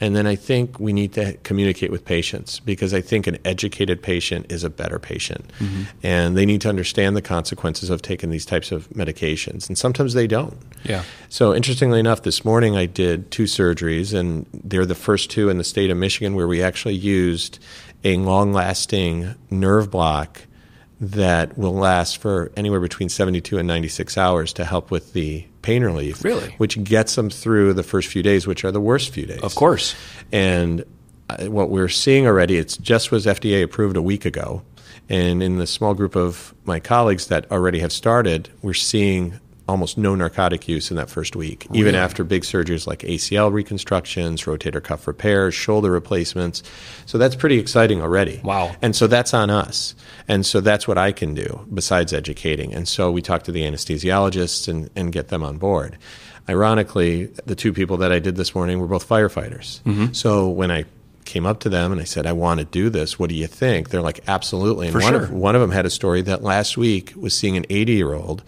And 0.00 0.14
then 0.14 0.26
I 0.26 0.34
think 0.34 0.80
we 0.80 0.92
need 0.92 1.12
to 1.14 1.34
communicate 1.44 1.90
with 1.90 2.04
patients 2.04 2.58
because 2.60 2.92
I 2.92 3.00
think 3.00 3.26
an 3.26 3.38
educated 3.44 4.02
patient 4.02 4.50
is 4.50 4.64
a 4.64 4.68
better 4.68 4.98
patient. 4.98 5.50
Mm-hmm. 5.60 5.82
And 6.02 6.36
they 6.36 6.44
need 6.44 6.60
to 6.62 6.68
understand 6.68 7.16
the 7.16 7.22
consequences 7.22 7.90
of 7.90 8.02
taking 8.02 8.30
these 8.30 8.44
types 8.44 8.72
of 8.72 8.88
medications. 8.90 9.68
And 9.68 9.78
sometimes 9.78 10.12
they 10.12 10.26
don't. 10.26 10.58
Yeah. 10.82 11.04
So, 11.28 11.54
interestingly 11.54 12.00
enough, 12.00 12.22
this 12.22 12.44
morning 12.44 12.76
I 12.76 12.86
did 12.86 13.30
two 13.30 13.44
surgeries, 13.44 14.12
and 14.12 14.46
they're 14.52 14.84
the 14.84 14.96
first 14.96 15.30
two 15.30 15.48
in 15.48 15.58
the 15.58 15.64
state 15.64 15.90
of 15.90 15.96
Michigan 15.96 16.34
where 16.34 16.48
we 16.48 16.60
actually 16.60 16.96
used 16.96 17.60
a 18.02 18.16
long 18.16 18.52
lasting 18.52 19.34
nerve 19.48 19.90
block 19.90 20.42
that 21.00 21.56
will 21.56 21.74
last 21.74 22.18
for 22.18 22.52
anywhere 22.56 22.80
between 22.80 23.08
72 23.08 23.58
and 23.58 23.66
96 23.66 24.18
hours 24.18 24.52
to 24.54 24.64
help 24.64 24.90
with 24.90 25.12
the 25.12 25.46
pain 25.64 25.82
relief. 25.82 26.22
Really? 26.22 26.54
Which 26.58 26.82
gets 26.84 27.16
them 27.16 27.30
through 27.30 27.72
the 27.72 27.82
first 27.82 28.08
few 28.08 28.22
days, 28.22 28.46
which 28.46 28.64
are 28.64 28.70
the 28.70 28.80
worst 28.80 29.10
few 29.10 29.26
days. 29.26 29.40
Of 29.40 29.54
course. 29.54 29.96
And 30.30 30.84
uh, 31.30 31.46
what 31.46 31.70
we're 31.70 31.88
seeing 31.88 32.26
already, 32.26 32.58
it 32.58 32.78
just 32.80 33.10
was 33.10 33.26
FDA 33.26 33.62
approved 33.62 33.96
a 33.96 34.02
week 34.02 34.24
ago. 34.24 34.62
And 35.08 35.42
in 35.42 35.58
the 35.58 35.66
small 35.66 35.94
group 35.94 36.16
of 36.16 36.54
my 36.64 36.80
colleagues 36.80 37.26
that 37.26 37.50
already 37.50 37.80
have 37.80 37.92
started, 37.92 38.50
we're 38.62 38.74
seeing 38.74 39.40
almost 39.66 39.96
no 39.96 40.14
narcotic 40.14 40.68
use 40.68 40.90
in 40.90 40.96
that 40.96 41.08
first 41.08 41.36
week, 41.36 41.66
really? 41.68 41.80
even 41.80 41.94
after 41.94 42.22
big 42.22 42.42
surgeries 42.42 42.86
like 42.86 43.00
ACL 43.00 43.52
reconstructions, 43.52 44.42
rotator 44.42 44.82
cuff 44.82 45.06
repairs, 45.06 45.54
shoulder 45.54 45.90
replacements. 45.90 46.62
So 47.06 47.16
that's 47.16 47.34
pretty 47.34 47.58
exciting 47.58 48.02
already. 48.02 48.40
Wow. 48.44 48.74
And 48.82 48.94
so 48.94 49.06
that's 49.06 49.32
on 49.32 49.50
us. 49.50 49.94
And 50.28 50.44
so 50.44 50.60
that's 50.60 50.86
what 50.86 50.98
I 50.98 51.12
can 51.12 51.34
do 51.34 51.66
besides 51.72 52.12
educating. 52.12 52.74
And 52.74 52.86
so 52.86 53.10
we 53.10 53.22
talk 53.22 53.44
to 53.44 53.52
the 53.52 53.62
anesthesiologists 53.62 54.68
and, 54.68 54.90
and 54.94 55.12
get 55.12 55.28
them 55.28 55.42
on 55.42 55.56
board. 55.56 55.96
Ironically, 56.48 57.26
the 57.46 57.54
two 57.54 57.72
people 57.72 57.96
that 57.98 58.12
I 58.12 58.18
did 58.18 58.36
this 58.36 58.54
morning 58.54 58.78
were 58.78 58.86
both 58.86 59.08
firefighters. 59.08 59.80
Mm-hmm. 59.82 60.12
So 60.12 60.48
when 60.48 60.70
I 60.70 60.84
came 61.24 61.46
up 61.46 61.60
to 61.60 61.70
them 61.70 61.90
and 61.90 62.00
I 62.00 62.04
said, 62.04 62.26
I 62.26 62.32
want 62.32 62.60
to 62.60 62.66
do 62.66 62.90
this. 62.90 63.18
What 63.18 63.30
do 63.30 63.34
you 63.34 63.46
think? 63.46 63.88
They're 63.88 64.02
like, 64.02 64.20
absolutely. 64.26 64.88
And 64.88 64.92
For 64.92 65.00
one, 65.00 65.12
sure. 65.14 65.22
of, 65.22 65.30
one 65.32 65.54
of 65.54 65.60
them 65.60 65.70
had 65.70 65.86
a 65.86 65.90
story 65.90 66.20
that 66.22 66.42
last 66.42 66.76
week 66.76 67.14
was 67.16 67.34
seeing 67.34 67.56
an 67.56 67.64
80 67.70 67.92
year 67.92 68.12
old 68.12 68.42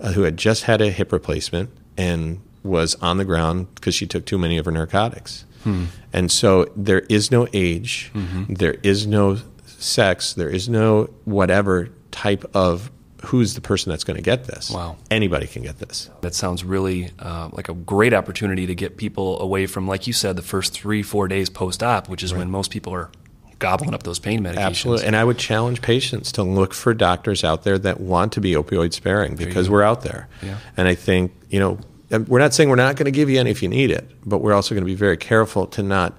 uh, 0.00 0.12
who 0.12 0.22
had 0.22 0.36
just 0.36 0.64
had 0.64 0.80
a 0.80 0.90
hip 0.90 1.12
replacement 1.12 1.70
and 1.96 2.40
was 2.62 2.94
on 2.96 3.16
the 3.16 3.24
ground 3.24 3.74
because 3.74 3.94
she 3.94 4.06
took 4.06 4.24
too 4.24 4.38
many 4.38 4.58
of 4.58 4.64
her 4.64 4.72
narcotics. 4.72 5.44
Hmm. 5.64 5.86
And 6.12 6.30
so 6.30 6.70
there 6.76 7.00
is 7.00 7.30
no 7.30 7.48
age, 7.52 8.10
mm-hmm. 8.14 8.54
there 8.54 8.76
is 8.82 9.06
no 9.06 9.38
sex, 9.66 10.34
there 10.34 10.48
is 10.50 10.68
no 10.68 11.10
whatever 11.24 11.90
type 12.10 12.44
of 12.54 12.90
who's 13.26 13.54
the 13.54 13.60
person 13.60 13.90
that's 13.90 14.04
going 14.04 14.16
to 14.16 14.22
get 14.22 14.44
this. 14.44 14.70
Wow. 14.70 14.96
Anybody 15.10 15.46
can 15.46 15.62
get 15.62 15.78
this. 15.78 16.08
That 16.20 16.34
sounds 16.34 16.62
really 16.62 17.10
uh, 17.18 17.48
like 17.52 17.68
a 17.68 17.74
great 17.74 18.14
opportunity 18.14 18.66
to 18.66 18.74
get 18.74 18.96
people 18.96 19.40
away 19.40 19.66
from, 19.66 19.88
like 19.88 20.06
you 20.06 20.12
said, 20.12 20.36
the 20.36 20.42
first 20.42 20.72
three, 20.72 21.02
four 21.02 21.26
days 21.26 21.50
post 21.50 21.82
op, 21.82 22.08
which 22.08 22.22
is 22.22 22.32
right. 22.32 22.38
when 22.38 22.50
most 22.50 22.70
people 22.70 22.94
are 22.94 23.10
gobbling 23.58 23.94
up 23.94 24.02
those 24.04 24.18
pain 24.18 24.42
medications. 24.42 24.56
Absolutely. 24.56 25.06
And 25.06 25.16
I 25.16 25.24
would 25.24 25.38
challenge 25.38 25.82
patients 25.82 26.32
to 26.32 26.42
look 26.42 26.74
for 26.74 26.94
doctors 26.94 27.44
out 27.44 27.64
there 27.64 27.78
that 27.78 28.00
want 28.00 28.32
to 28.34 28.40
be 28.40 28.52
opioid 28.52 28.92
sparing 28.92 29.36
because 29.36 29.68
we're 29.68 29.82
out 29.82 30.02
there. 30.02 30.28
Yeah. 30.42 30.58
And 30.76 30.88
I 30.88 30.94
think, 30.94 31.32
you 31.48 31.60
know, 31.60 31.78
we're 32.26 32.38
not 32.38 32.54
saying 32.54 32.68
we're 32.68 32.76
not 32.76 32.96
going 32.96 33.06
to 33.06 33.10
give 33.10 33.28
you 33.28 33.38
any 33.38 33.50
if 33.50 33.62
you 33.62 33.68
need 33.68 33.90
it, 33.90 34.08
but 34.24 34.38
we're 34.38 34.54
also 34.54 34.74
going 34.74 34.84
to 34.84 34.86
be 34.86 34.94
very 34.94 35.16
careful 35.16 35.66
to 35.68 35.82
not 35.82 36.14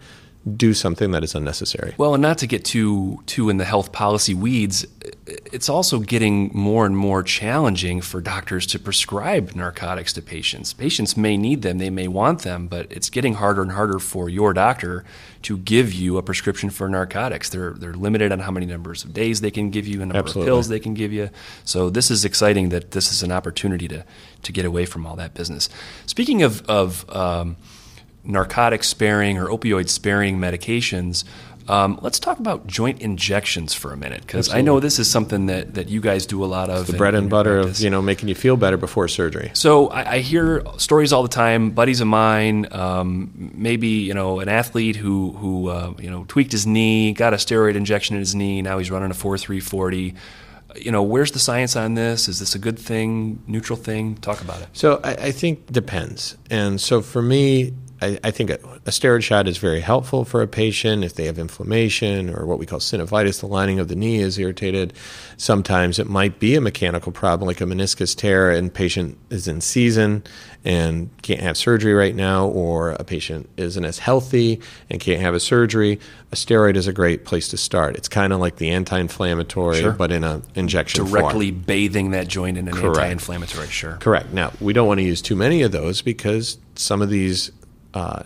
do 0.56 0.74
something 0.74 1.12
that 1.12 1.24
is 1.24 1.36
unnecessary. 1.36 1.94
Well, 1.98 2.14
and 2.14 2.22
not 2.22 2.38
to 2.40 2.48
get 2.48 2.64
too 2.64 3.22
too 3.26 3.50
in 3.50 3.58
the 3.58 3.66
health 3.66 3.92
policy 3.92 4.34
weeds, 4.34 4.86
it's 5.52 5.70
also 5.70 6.00
getting 6.00 6.52
more 6.54 6.86
and 6.86 6.96
more 6.96 7.24
challenging 7.24 8.02
for 8.02 8.22
doctors 8.22 8.66
to 8.68 8.80
prescribe 8.80 9.56
narcotics 9.56 10.14
to 10.14 10.22
patients. 10.22 10.74
Patients 10.74 11.16
may 11.16 11.38
need 11.38 11.62
them, 11.62 11.78
they 11.78 11.90
may 11.90 12.08
want 12.08 12.42
them, 12.42 12.68
but 12.68 12.92
it's 12.92 13.10
getting 13.10 13.36
harder 13.36 13.62
and 13.62 13.72
harder 13.72 14.00
for 14.00 14.30
your 14.30 14.54
doctor 14.54 15.04
to 15.44 15.58
give 15.58 15.94
you 15.94 16.18
a 16.18 16.24
prescription 16.24 16.70
for 16.70 16.90
narcotics. 16.90 17.50
They're 17.50 17.74
they're 17.74 17.94
limited 17.94 18.32
on 18.32 18.40
how 18.40 18.52
many 18.52 18.66
numbers 18.66 19.04
of 19.04 19.14
days 19.14 19.42
they 19.42 19.52
can 19.52 19.70
give 19.70 19.88
you, 19.88 20.02
and 20.02 20.10
number 20.10 20.20
Absolutely. 20.20 20.50
of 20.50 20.54
pills 20.54 20.68
they 20.68 20.80
can 20.80 20.94
give 20.94 21.14
you. 21.14 21.30
So 21.64 21.90
this 21.90 22.12
is 22.12 22.26
exciting 22.26 22.70
that 22.70 22.92
this 22.92 23.12
is 23.12 23.24
an 23.24 23.32
opportunity 23.32 23.88
to 23.88 24.06
to 24.44 24.52
get 24.52 24.66
away 24.66 24.86
from 24.86 25.06
all 25.06 25.16
that 25.16 25.34
business. 25.34 25.70
Speaking 26.06 26.44
of 26.44 26.62
of 26.70 27.10
um, 27.16 27.58
narcotic 28.24 28.84
sparing 28.84 29.38
or 29.38 29.48
opioid 29.48 29.90
sparing 29.90 30.38
medications. 30.38 31.24
Um, 31.70 32.00
let's 32.02 32.20
talk 32.20 32.40
about 32.40 32.66
joint 32.66 33.02
injections 33.02 33.76
for 33.76 33.94
a 33.94 33.98
minute, 33.98 34.22
because 34.22 34.52
I 34.52 34.62
know 34.62 34.80
this 34.80 34.98
is 34.98 35.10
something 35.10 35.46
that, 35.46 35.76
that 35.76 35.88
you 35.88 36.02
guys 36.02 36.26
do 36.26 36.44
a 36.44 36.48
lot 36.48 36.70
of. 36.70 36.88
The 36.88 36.94
bread 36.94 37.14
in 37.14 37.22
and 37.22 37.30
butter 37.30 37.62
practice. 37.62 37.80
of 37.80 37.84
you 37.84 37.90
know 37.92 38.02
making 38.02 38.28
you 38.28 38.36
feel 38.36 38.58
better 38.58 38.78
before 38.78 39.08
surgery. 39.08 39.52
So 39.54 39.88
I, 39.90 40.14
I 40.14 40.20
hear 40.20 40.64
stories 40.78 41.14
all 41.14 41.22
the 41.22 41.30
time. 41.30 41.70
Buddies 41.70 42.02
of 42.02 42.08
mine, 42.08 42.68
um, 42.72 43.52
maybe 43.54 43.88
you 43.88 44.16
know, 44.16 44.40
an 44.40 44.50
athlete 44.50 44.96
who 44.96 45.34
who 45.34 45.70
uh, 45.70 45.94
you 46.00 46.10
know 46.10 46.26
tweaked 46.28 46.52
his 46.52 46.66
knee, 46.66 47.14
got 47.14 47.34
a 47.34 47.38
steroid 47.38 47.76
injection 47.76 48.16
in 48.16 48.20
his 48.20 48.34
knee. 48.34 48.62
Now 48.64 48.80
he's 48.80 48.90
running 48.90 49.12
a 49.12 49.14
four 49.14 49.38
three 49.38 49.60
forty. 49.60 50.16
You 50.76 50.92
know, 50.92 51.02
where's 51.04 51.32
the 51.32 51.40
science 51.40 51.76
on 51.76 51.96
this? 51.96 52.28
Is 52.28 52.40
this 52.40 52.54
a 52.56 52.60
good 52.60 52.78
thing, 52.78 53.42
neutral 53.48 53.78
thing? 53.78 54.16
Talk 54.18 54.42
about 54.42 54.62
it. 54.62 54.68
So 54.74 55.00
I, 55.04 55.12
I 55.14 55.32
think 55.32 55.72
depends. 55.72 56.38
And 56.50 56.80
so 56.80 57.02
for 57.02 57.22
me, 57.24 57.74
I, 58.02 58.20
I 58.24 58.32
think 58.32 58.50
a, 58.50 58.56
a 58.86 58.92
steroid 58.92 59.24
shot 59.24 59.48
is 59.48 59.58
very 59.58 59.82
helpful 59.82 60.24
for 60.26 60.42
a 60.42 60.48
patient 60.48 61.04
if 61.04 61.16
they 61.16 61.26
have 61.26 61.38
inflammation 61.38 62.30
or 62.34 62.46
what 62.46 62.60
we 62.60 62.66
call 62.66 62.80
synovitis, 62.80 63.40
the 63.42 63.48
lining 63.48 63.80
of 63.80 63.88
the 63.88 63.96
knee 63.96 64.18
is 64.20 64.38
irritated. 64.38 64.94
Sometimes 65.38 66.00
it 66.00 66.08
might 66.08 66.40
be 66.40 66.56
a 66.56 66.62
mechanical 66.62 67.12
problem 67.12 67.48
like 67.48 67.62
a 67.62 67.66
meniscus 67.66 68.16
tear 68.16 68.52
and 68.52 68.74
patient 68.74 69.18
is 69.30 69.48
in 69.48 69.62
season 69.62 70.24
and 70.66 71.10
can't 71.22 71.42
have 71.42 71.58
surgery 71.58 71.94
right 71.94 72.16
now 72.16 72.48
or 72.48 72.92
a 72.92 73.04
patient 73.04 73.50
isn't 73.58 73.86
as 73.86 74.00
healthy 74.00 74.62
and 74.90 75.00
can't 75.00 75.22
have 75.22 75.34
a 75.34 75.40
surgery. 75.40 76.00
A 76.32 76.36
steroid 76.36 76.76
is 76.76 76.88
a 76.88 76.94
great 76.94 77.26
place 77.26 77.48
to 77.50 77.58
start. 77.58 77.96
It's 77.96 78.10
kind 78.10 78.34
of 78.34 78.40
like 78.40 78.58
the 78.58 78.70
anti-inflammatory 78.70 79.80
Sure. 79.80 79.92
but 79.94 80.12
in 80.12 80.24
an 80.24 80.44
injection 80.56 81.06
form. 81.06 81.22
Directly 81.22 81.52
bathing 81.52 82.12
that 82.12 82.28
joint 82.28 82.58
in 82.58 82.68
an 82.68 82.74
Correct. 82.74 82.98
anti-inflammatory. 82.98 83.68
Sure. 83.68 83.94
Correct. 84.00 84.32
Now, 84.34 84.52
we 84.60 84.74
don't 84.74 84.88
want 84.88 85.00
to 85.00 85.06
use 85.06 85.22
too 85.22 85.36
many 85.36 85.62
of 85.62 85.72
those 85.72 86.02
because 86.02 86.58
some 86.76 87.02
of 87.02 87.10
these, 87.10 87.52
uh, 87.94 88.24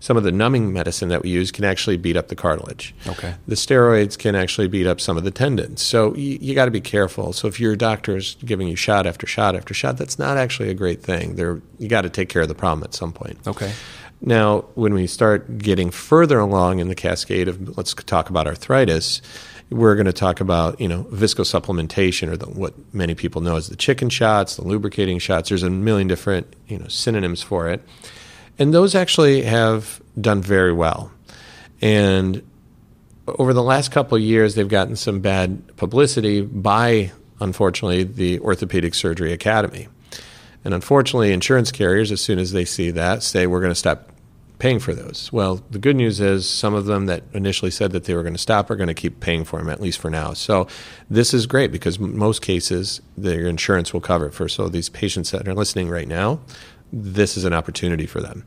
some 0.00 0.16
of 0.16 0.22
the 0.22 0.32
numbing 0.32 0.72
medicine 0.72 1.08
that 1.08 1.22
we 1.22 1.30
use 1.30 1.50
can 1.50 1.64
actually 1.64 1.96
beat 1.96 2.16
up 2.16 2.28
the 2.28 2.36
cartilage. 2.36 2.94
Okay. 3.06 3.34
The 3.48 3.54
steroids 3.54 4.16
can 4.16 4.34
actually 4.34 4.68
beat 4.68 4.86
up 4.86 5.00
some 5.00 5.16
of 5.16 5.24
the 5.24 5.30
tendons. 5.30 5.82
So 5.82 6.14
you, 6.14 6.38
you 6.40 6.54
got 6.54 6.66
to 6.66 6.70
be 6.70 6.80
careful. 6.80 7.32
So 7.32 7.48
if 7.48 7.58
your 7.58 7.74
doctor 7.76 8.16
is 8.16 8.36
giving 8.44 8.68
you 8.68 8.76
shot 8.76 9.06
after 9.06 9.26
shot 9.26 9.56
after 9.56 9.74
shot, 9.74 9.96
that's 9.96 10.18
not 10.18 10.36
actually 10.36 10.70
a 10.70 10.74
great 10.74 11.02
thing. 11.02 11.36
There, 11.36 11.60
you 11.78 11.88
got 11.88 12.02
to 12.02 12.10
take 12.10 12.28
care 12.28 12.42
of 12.42 12.48
the 12.48 12.54
problem 12.54 12.84
at 12.84 12.94
some 12.94 13.12
point. 13.12 13.38
Okay. 13.46 13.72
Now, 14.20 14.60
when 14.74 14.94
we 14.94 15.06
start 15.06 15.58
getting 15.58 15.90
further 15.90 16.38
along 16.38 16.78
in 16.78 16.88
the 16.88 16.94
cascade 16.94 17.48
of, 17.48 17.76
let's 17.76 17.92
talk 17.92 18.30
about 18.30 18.46
arthritis, 18.46 19.20
we're 19.70 19.94
going 19.94 20.06
to 20.06 20.12
talk 20.12 20.40
about, 20.40 20.80
you 20.80 20.88
know, 20.88 21.04
viscosupplementation 21.10 22.28
or 22.28 22.36
the, 22.36 22.46
what 22.46 22.74
many 22.94 23.14
people 23.14 23.40
know 23.40 23.56
as 23.56 23.68
the 23.68 23.76
chicken 23.76 24.08
shots, 24.08 24.56
the 24.56 24.62
lubricating 24.62 25.18
shots. 25.18 25.48
There's 25.48 25.64
a 25.64 25.70
million 25.70 26.06
different, 26.06 26.54
you 26.68 26.78
know, 26.78 26.88
synonyms 26.88 27.42
for 27.42 27.68
it. 27.68 27.82
And 28.58 28.72
those 28.72 28.94
actually 28.94 29.42
have 29.42 30.00
done 30.20 30.42
very 30.42 30.72
well. 30.72 31.10
And 31.80 32.42
over 33.26 33.52
the 33.52 33.62
last 33.62 33.90
couple 33.90 34.16
of 34.16 34.22
years, 34.22 34.54
they've 34.54 34.68
gotten 34.68 34.96
some 34.96 35.20
bad 35.20 35.76
publicity 35.76 36.40
by, 36.40 37.12
unfortunately, 37.40 38.04
the 38.04 38.40
Orthopedic 38.40 38.94
Surgery 38.94 39.32
Academy. 39.32 39.88
And 40.64 40.74
unfortunately, 40.74 41.32
insurance 41.32 41.70
carriers, 41.70 42.10
as 42.10 42.20
soon 42.20 42.38
as 42.38 42.52
they 42.52 42.64
see 42.64 42.90
that, 42.92 43.22
say 43.22 43.46
we're 43.46 43.60
going 43.60 43.70
to 43.70 43.74
stop 43.74 44.10
paying 44.58 44.78
for 44.78 44.94
those. 44.94 45.30
Well, 45.32 45.62
the 45.70 45.78
good 45.78 45.96
news 45.96 46.18
is 46.18 46.48
some 46.48 46.74
of 46.74 46.86
them 46.86 47.06
that 47.06 47.24
initially 47.34 47.70
said 47.70 47.92
that 47.92 48.04
they 48.04 48.14
were 48.14 48.22
going 48.22 48.34
to 48.34 48.38
stop 48.38 48.70
are 48.70 48.76
going 48.76 48.88
to 48.88 48.94
keep 48.94 49.20
paying 49.20 49.44
for 49.44 49.58
them, 49.58 49.68
at 49.68 49.80
least 49.80 49.98
for 49.98 50.10
now. 50.10 50.32
So 50.32 50.66
this 51.10 51.34
is 51.34 51.46
great 51.46 51.70
because 51.70 51.98
most 51.98 52.40
cases, 52.40 53.02
their 53.16 53.46
insurance 53.46 53.92
will 53.92 54.00
cover 54.00 54.26
it 54.26 54.32
for. 54.32 54.48
So 54.48 54.68
these 54.68 54.88
patients 54.88 55.30
that 55.32 55.46
are 55.46 55.54
listening 55.54 55.88
right 55.90 56.08
now, 56.08 56.40
this 56.92 57.36
is 57.36 57.44
an 57.44 57.52
opportunity 57.52 58.06
for 58.06 58.20
them. 58.20 58.44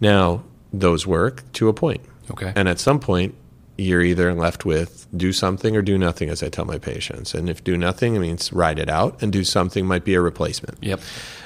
Now, 0.00 0.44
those 0.72 1.06
work 1.06 1.50
to 1.54 1.68
a 1.68 1.72
point. 1.72 2.02
Okay. 2.30 2.52
And 2.54 2.68
at 2.68 2.78
some 2.78 3.00
point, 3.00 3.34
you're 3.78 4.02
either 4.02 4.32
left 4.34 4.64
with 4.64 5.06
do 5.16 5.32
something 5.32 5.76
or 5.76 5.82
do 5.82 5.98
nothing, 5.98 6.30
as 6.30 6.42
I 6.42 6.48
tell 6.48 6.64
my 6.64 6.78
patients. 6.78 7.34
And 7.34 7.48
if 7.48 7.62
do 7.62 7.76
nothing, 7.76 8.14
it 8.14 8.20
means 8.20 8.52
ride 8.52 8.78
it 8.78 8.88
out, 8.88 9.22
and 9.22 9.32
do 9.32 9.44
something 9.44 9.86
might 9.86 10.04
be 10.04 10.14
a 10.14 10.20
replacement. 10.20 10.78
Yep. 10.82 11.00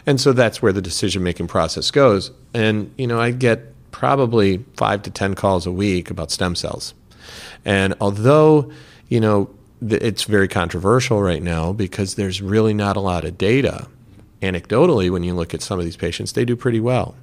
And 0.06 0.20
so 0.20 0.32
that's 0.32 0.62
where 0.62 0.72
the 0.72 0.82
decision 0.82 1.22
making 1.22 1.48
process 1.48 1.90
goes. 1.90 2.30
And, 2.54 2.92
you 2.96 3.06
know, 3.06 3.20
I 3.20 3.32
get 3.32 3.74
probably 3.90 4.64
five 4.76 5.02
to 5.02 5.10
10 5.10 5.34
calls 5.34 5.66
a 5.66 5.72
week 5.72 6.10
about 6.10 6.30
stem 6.30 6.54
cells. 6.54 6.94
And 7.64 7.94
although, 8.00 8.70
you 9.08 9.20
know, 9.20 9.50
it's 9.82 10.24
very 10.24 10.48
controversial 10.48 11.20
right 11.22 11.42
now 11.42 11.72
because 11.72 12.14
there's 12.14 12.40
really 12.40 12.74
not 12.74 12.96
a 12.96 13.00
lot 13.00 13.24
of 13.24 13.38
data, 13.38 13.88
anecdotally, 14.42 15.10
when 15.10 15.22
you 15.22 15.34
look 15.34 15.54
at 15.54 15.62
some 15.62 15.78
of 15.78 15.84
these 15.84 15.96
patients, 15.96 16.32
they 16.32 16.44
do 16.44 16.56
pretty 16.56 16.80
well. 16.80 17.14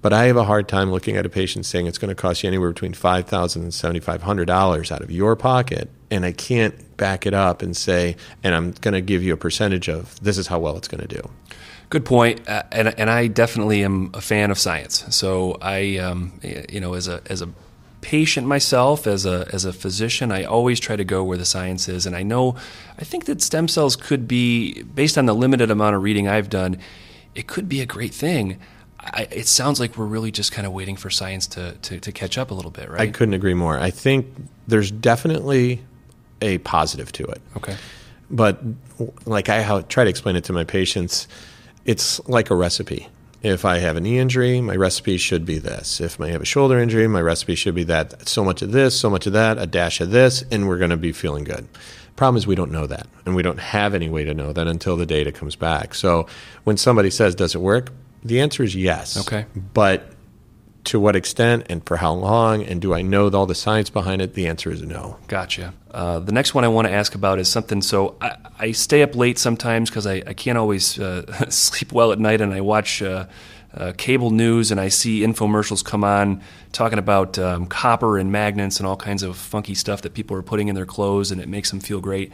But 0.00 0.12
I 0.12 0.26
have 0.26 0.36
a 0.36 0.44
hard 0.44 0.68
time 0.68 0.92
looking 0.92 1.16
at 1.16 1.26
a 1.26 1.28
patient 1.28 1.66
saying 1.66 1.86
it's 1.86 1.98
going 1.98 2.08
to 2.08 2.14
cost 2.14 2.42
you 2.42 2.48
anywhere 2.48 2.70
between 2.70 2.94
five 2.94 3.26
thousand 3.26 3.62
and 3.62 3.74
seventy 3.74 4.00
five 4.00 4.22
hundred 4.22 4.44
dollars 4.44 4.92
out 4.92 5.02
of 5.02 5.10
your 5.10 5.34
pocket, 5.34 5.90
and 6.10 6.24
I 6.24 6.32
can't 6.32 6.96
back 6.96 7.26
it 7.26 7.34
up 7.34 7.62
and 7.62 7.76
say, 7.76 8.16
and 8.44 8.54
I'm 8.54 8.72
going 8.72 8.94
to 8.94 9.00
give 9.00 9.24
you 9.24 9.32
a 9.32 9.36
percentage 9.36 9.88
of 9.88 10.18
this 10.20 10.38
is 10.38 10.46
how 10.46 10.60
well 10.60 10.76
it's 10.76 10.88
going 10.88 11.00
to 11.00 11.08
do. 11.08 11.28
Good 11.90 12.04
point, 12.04 12.48
uh, 12.48 12.62
and 12.70 12.96
and 12.98 13.10
I 13.10 13.26
definitely 13.26 13.82
am 13.82 14.10
a 14.14 14.20
fan 14.20 14.50
of 14.50 14.58
science. 14.58 15.04
So 15.10 15.56
I, 15.60 15.96
um, 15.98 16.38
you 16.42 16.80
know, 16.80 16.94
as 16.94 17.08
a 17.08 17.20
as 17.26 17.42
a 17.42 17.48
patient 18.00 18.46
myself, 18.46 19.06
as 19.06 19.26
a 19.26 19.48
as 19.52 19.64
a 19.64 19.72
physician, 19.72 20.30
I 20.32 20.44
always 20.44 20.80
try 20.80 20.96
to 20.96 21.04
go 21.04 21.24
where 21.24 21.38
the 21.38 21.44
science 21.44 21.88
is, 21.88 22.06
and 22.06 22.14
I 22.14 22.22
know, 22.22 22.56
I 22.98 23.04
think 23.04 23.24
that 23.26 23.42
stem 23.42 23.68
cells 23.68 23.96
could 23.96 24.28
be, 24.28 24.82
based 24.82 25.18
on 25.18 25.26
the 25.26 25.34
limited 25.34 25.70
amount 25.70 25.96
of 25.96 26.02
reading 26.02 26.28
I've 26.28 26.48
done, 26.48 26.78
it 27.34 27.46
could 27.46 27.68
be 27.68 27.80
a 27.80 27.86
great 27.86 28.14
thing. 28.14 28.58
I, 29.00 29.28
it 29.30 29.46
sounds 29.46 29.80
like 29.80 29.96
we're 29.96 30.06
really 30.06 30.30
just 30.30 30.52
kind 30.52 30.66
of 30.66 30.72
waiting 30.72 30.96
for 30.96 31.08
science 31.08 31.46
to, 31.48 31.72
to, 31.82 32.00
to 32.00 32.12
catch 32.12 32.36
up 32.36 32.50
a 32.50 32.54
little 32.54 32.70
bit, 32.70 32.90
right 32.90 33.00
I 33.00 33.06
couldn't 33.08 33.34
agree 33.34 33.54
more. 33.54 33.78
I 33.78 33.90
think 33.90 34.26
there's 34.66 34.90
definitely 34.90 35.80
a 36.42 36.58
positive 36.58 37.12
to 37.12 37.24
it. 37.24 37.40
okay. 37.56 37.76
But 38.30 38.60
like 39.24 39.48
I 39.48 39.62
how, 39.62 39.82
try 39.82 40.04
to 40.04 40.10
explain 40.10 40.36
it 40.36 40.44
to 40.44 40.52
my 40.52 40.64
patients, 40.64 41.28
it's 41.84 42.20
like 42.28 42.50
a 42.50 42.54
recipe. 42.54 43.08
If 43.42 43.64
I 43.64 43.78
have 43.78 43.96
a 43.96 44.00
knee 44.00 44.18
injury, 44.18 44.60
my 44.60 44.74
recipe 44.74 45.16
should 45.16 45.46
be 45.46 45.58
this. 45.58 46.00
If 46.00 46.20
I 46.20 46.28
have 46.28 46.42
a 46.42 46.46
shoulder 46.46 46.78
injury, 46.78 47.06
my 47.06 47.20
recipe 47.20 47.54
should 47.54 47.74
be 47.74 47.84
that. 47.84 48.28
So 48.28 48.44
much 48.44 48.62
of 48.62 48.72
this, 48.72 48.98
so 48.98 49.08
much 49.08 49.26
of 49.26 49.32
that, 49.32 49.58
a 49.58 49.66
dash 49.66 50.00
of 50.00 50.10
this, 50.10 50.44
and 50.50 50.66
we're 50.66 50.78
going 50.78 50.90
to 50.90 50.96
be 50.96 51.12
feeling 51.12 51.44
good. 51.44 51.68
Problem 52.16 52.36
is, 52.36 52.48
we 52.48 52.56
don't 52.56 52.72
know 52.72 52.86
that, 52.88 53.06
and 53.24 53.36
we 53.36 53.42
don't 53.42 53.60
have 53.60 53.94
any 53.94 54.08
way 54.08 54.24
to 54.24 54.34
know 54.34 54.52
that 54.52 54.66
until 54.66 54.96
the 54.96 55.06
data 55.06 55.30
comes 55.30 55.54
back. 55.54 55.94
So 55.94 56.26
when 56.64 56.76
somebody 56.76 57.10
says, 57.10 57.36
"Does 57.36 57.54
it 57.54 57.60
work?" 57.60 57.92
the 58.24 58.40
answer 58.40 58.62
is 58.62 58.74
yes. 58.74 59.16
Okay. 59.16 59.46
but 59.74 60.12
to 60.88 60.98
what 60.98 61.14
extent 61.16 61.66
and 61.68 61.84
for 61.84 61.96
how 61.96 62.12
long, 62.12 62.62
and 62.62 62.80
do 62.80 62.94
I 62.94 63.02
know 63.02 63.28
all 63.30 63.46
the 63.46 63.54
science 63.54 63.90
behind 63.90 64.22
it? 64.22 64.34
The 64.34 64.46
answer 64.46 64.70
is 64.70 64.82
no. 64.82 65.18
Gotcha. 65.28 65.74
Uh, 65.90 66.18
the 66.18 66.32
next 66.32 66.54
one 66.54 66.64
I 66.64 66.68
want 66.68 66.88
to 66.88 66.92
ask 66.92 67.14
about 67.14 67.38
is 67.38 67.48
something. 67.48 67.82
So 67.82 68.16
I, 68.20 68.36
I 68.58 68.72
stay 68.72 69.02
up 69.02 69.14
late 69.14 69.38
sometimes 69.38 69.90
because 69.90 70.06
I, 70.06 70.22
I 70.26 70.32
can't 70.32 70.56
always 70.56 70.98
uh, 70.98 71.46
sleep 71.50 71.92
well 71.92 72.10
at 72.12 72.18
night, 72.18 72.40
and 72.40 72.54
I 72.54 72.62
watch 72.62 73.02
uh, 73.02 73.26
uh, 73.74 73.92
cable 73.98 74.30
news 74.30 74.70
and 74.70 74.80
I 74.80 74.88
see 74.88 75.20
infomercials 75.20 75.84
come 75.84 76.02
on 76.04 76.42
talking 76.72 76.98
about 76.98 77.38
um, 77.38 77.66
copper 77.66 78.16
and 78.16 78.32
magnets 78.32 78.78
and 78.80 78.86
all 78.86 78.96
kinds 78.96 79.22
of 79.22 79.36
funky 79.36 79.74
stuff 79.74 80.02
that 80.02 80.14
people 80.14 80.36
are 80.38 80.42
putting 80.42 80.68
in 80.68 80.74
their 80.74 80.86
clothes, 80.86 81.30
and 81.30 81.40
it 81.40 81.48
makes 81.48 81.70
them 81.70 81.80
feel 81.80 82.00
great. 82.00 82.32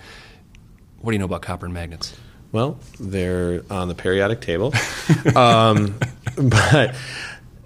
What 1.00 1.10
do 1.10 1.14
you 1.14 1.18
know 1.18 1.26
about 1.26 1.42
copper 1.42 1.66
and 1.66 1.74
magnets? 1.74 2.16
Well, 2.52 2.78
they're 3.00 3.62
on 3.68 3.88
the 3.88 3.96
periodic 3.96 4.40
table. 4.40 4.72
um, 5.34 5.98
but 6.36 6.94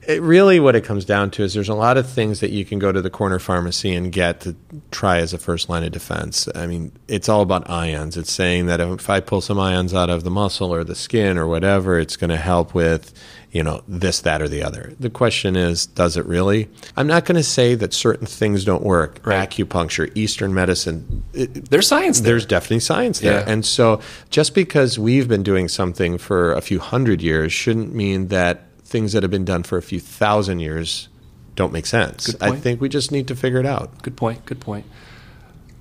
it 0.09 0.23
really, 0.23 0.59
what 0.59 0.75
it 0.75 0.85
comes 0.85 1.05
down 1.05 1.31
to 1.33 1.42
is 1.42 1.53
there's 1.53 1.68
a 1.68 1.75
lot 1.75 1.99
of 1.99 2.09
things 2.09 2.40
that 2.40 2.51
you 2.51 2.64
can 2.64 2.79
go 2.79 2.90
to 2.90 3.03
the 3.03 3.11
corner 3.11 3.38
pharmacy 3.38 3.94
and 3.94 4.11
get 4.11 4.40
to 4.40 4.57
try 4.90 5.18
as 5.18 5.35
a 5.35 5.38
first 5.38 5.68
line 5.68 5.85
of 5.85 5.92
defense. 5.92 6.49
I 6.55 6.66
mean, 6.66 6.92
it's 7.09 7.29
all 7.29 7.42
about 7.42 7.68
ions. 7.68 8.16
It's 8.16 8.33
saying 8.33 8.66
that 8.66 8.81
if 8.81 9.11
I 9.11 9.21
pull 9.21 9.42
some 9.42 9.61
ions 9.61 9.92
out 9.92 10.09
of 10.09 10.25
the 10.25 10.31
muscle 10.31 10.73
or 10.73 10.83
the 10.83 10.94
skin 10.94 11.37
or 11.37 11.47
whatever, 11.47 11.99
it's 11.99 12.16
going 12.16 12.31
to 12.31 12.38
help 12.38 12.73
with, 12.73 13.12
you 13.53 13.62
know, 13.62 13.83
this, 13.87 14.23
that, 14.23 14.40
or 14.40 14.49
the 14.49 14.62
other. 14.62 14.94
The 14.99 15.11
question 15.11 15.57
is, 15.57 15.85
does 15.85 16.16
it 16.16 16.25
really? 16.25 16.71
I'm 16.97 17.07
not 17.07 17.27
going 17.27 17.37
to 17.37 17.42
say 17.42 17.75
that 17.75 17.92
certain 17.92 18.27
things 18.27 18.64
don't 18.64 18.83
work. 18.83 19.21
Right. 19.27 19.47
Acupuncture, 19.47 20.11
Eastern 20.14 20.55
medicine, 20.55 21.23
it, 21.35 21.71
There's 21.71 21.87
science 21.87 22.21
there. 22.21 22.33
there's 22.33 22.47
definitely 22.47 22.81
science 22.81 23.21
there. 23.21 23.40
Yeah. 23.40 23.53
And 23.53 23.62
so 23.62 24.01
just 24.31 24.55
because 24.55 24.99
we've 24.99 25.29
been 25.29 25.42
doing 25.42 25.68
something 25.68 26.16
for 26.16 26.55
a 26.55 26.62
few 26.62 26.79
hundred 26.79 27.21
years 27.21 27.53
shouldn't 27.53 27.94
mean 27.94 28.29
that 28.29 28.68
things 28.88 29.12
that 29.12 29.22
have 29.22 29.31
been 29.31 29.44
done 29.44 29.62
for 29.62 29.77
a 29.77 29.83
few 29.83 30.01
thousand 30.01 30.61
years 30.61 31.09
don't 31.55 31.72
make 31.72 31.87
sense. 31.87 32.35
I 32.40 32.57
think 32.57 32.81
we 32.81 32.88
just 32.88 33.12
need 33.12 33.29
to 33.29 33.37
figure 33.37 33.59
it 33.59 33.66
out. 33.66 34.03
Good 34.03 34.16
point. 34.16 34.44
Good 34.46 34.61
point. 34.61 34.87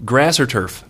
Grass 0.03 0.39
or 0.39 0.47
turf? 0.47 0.83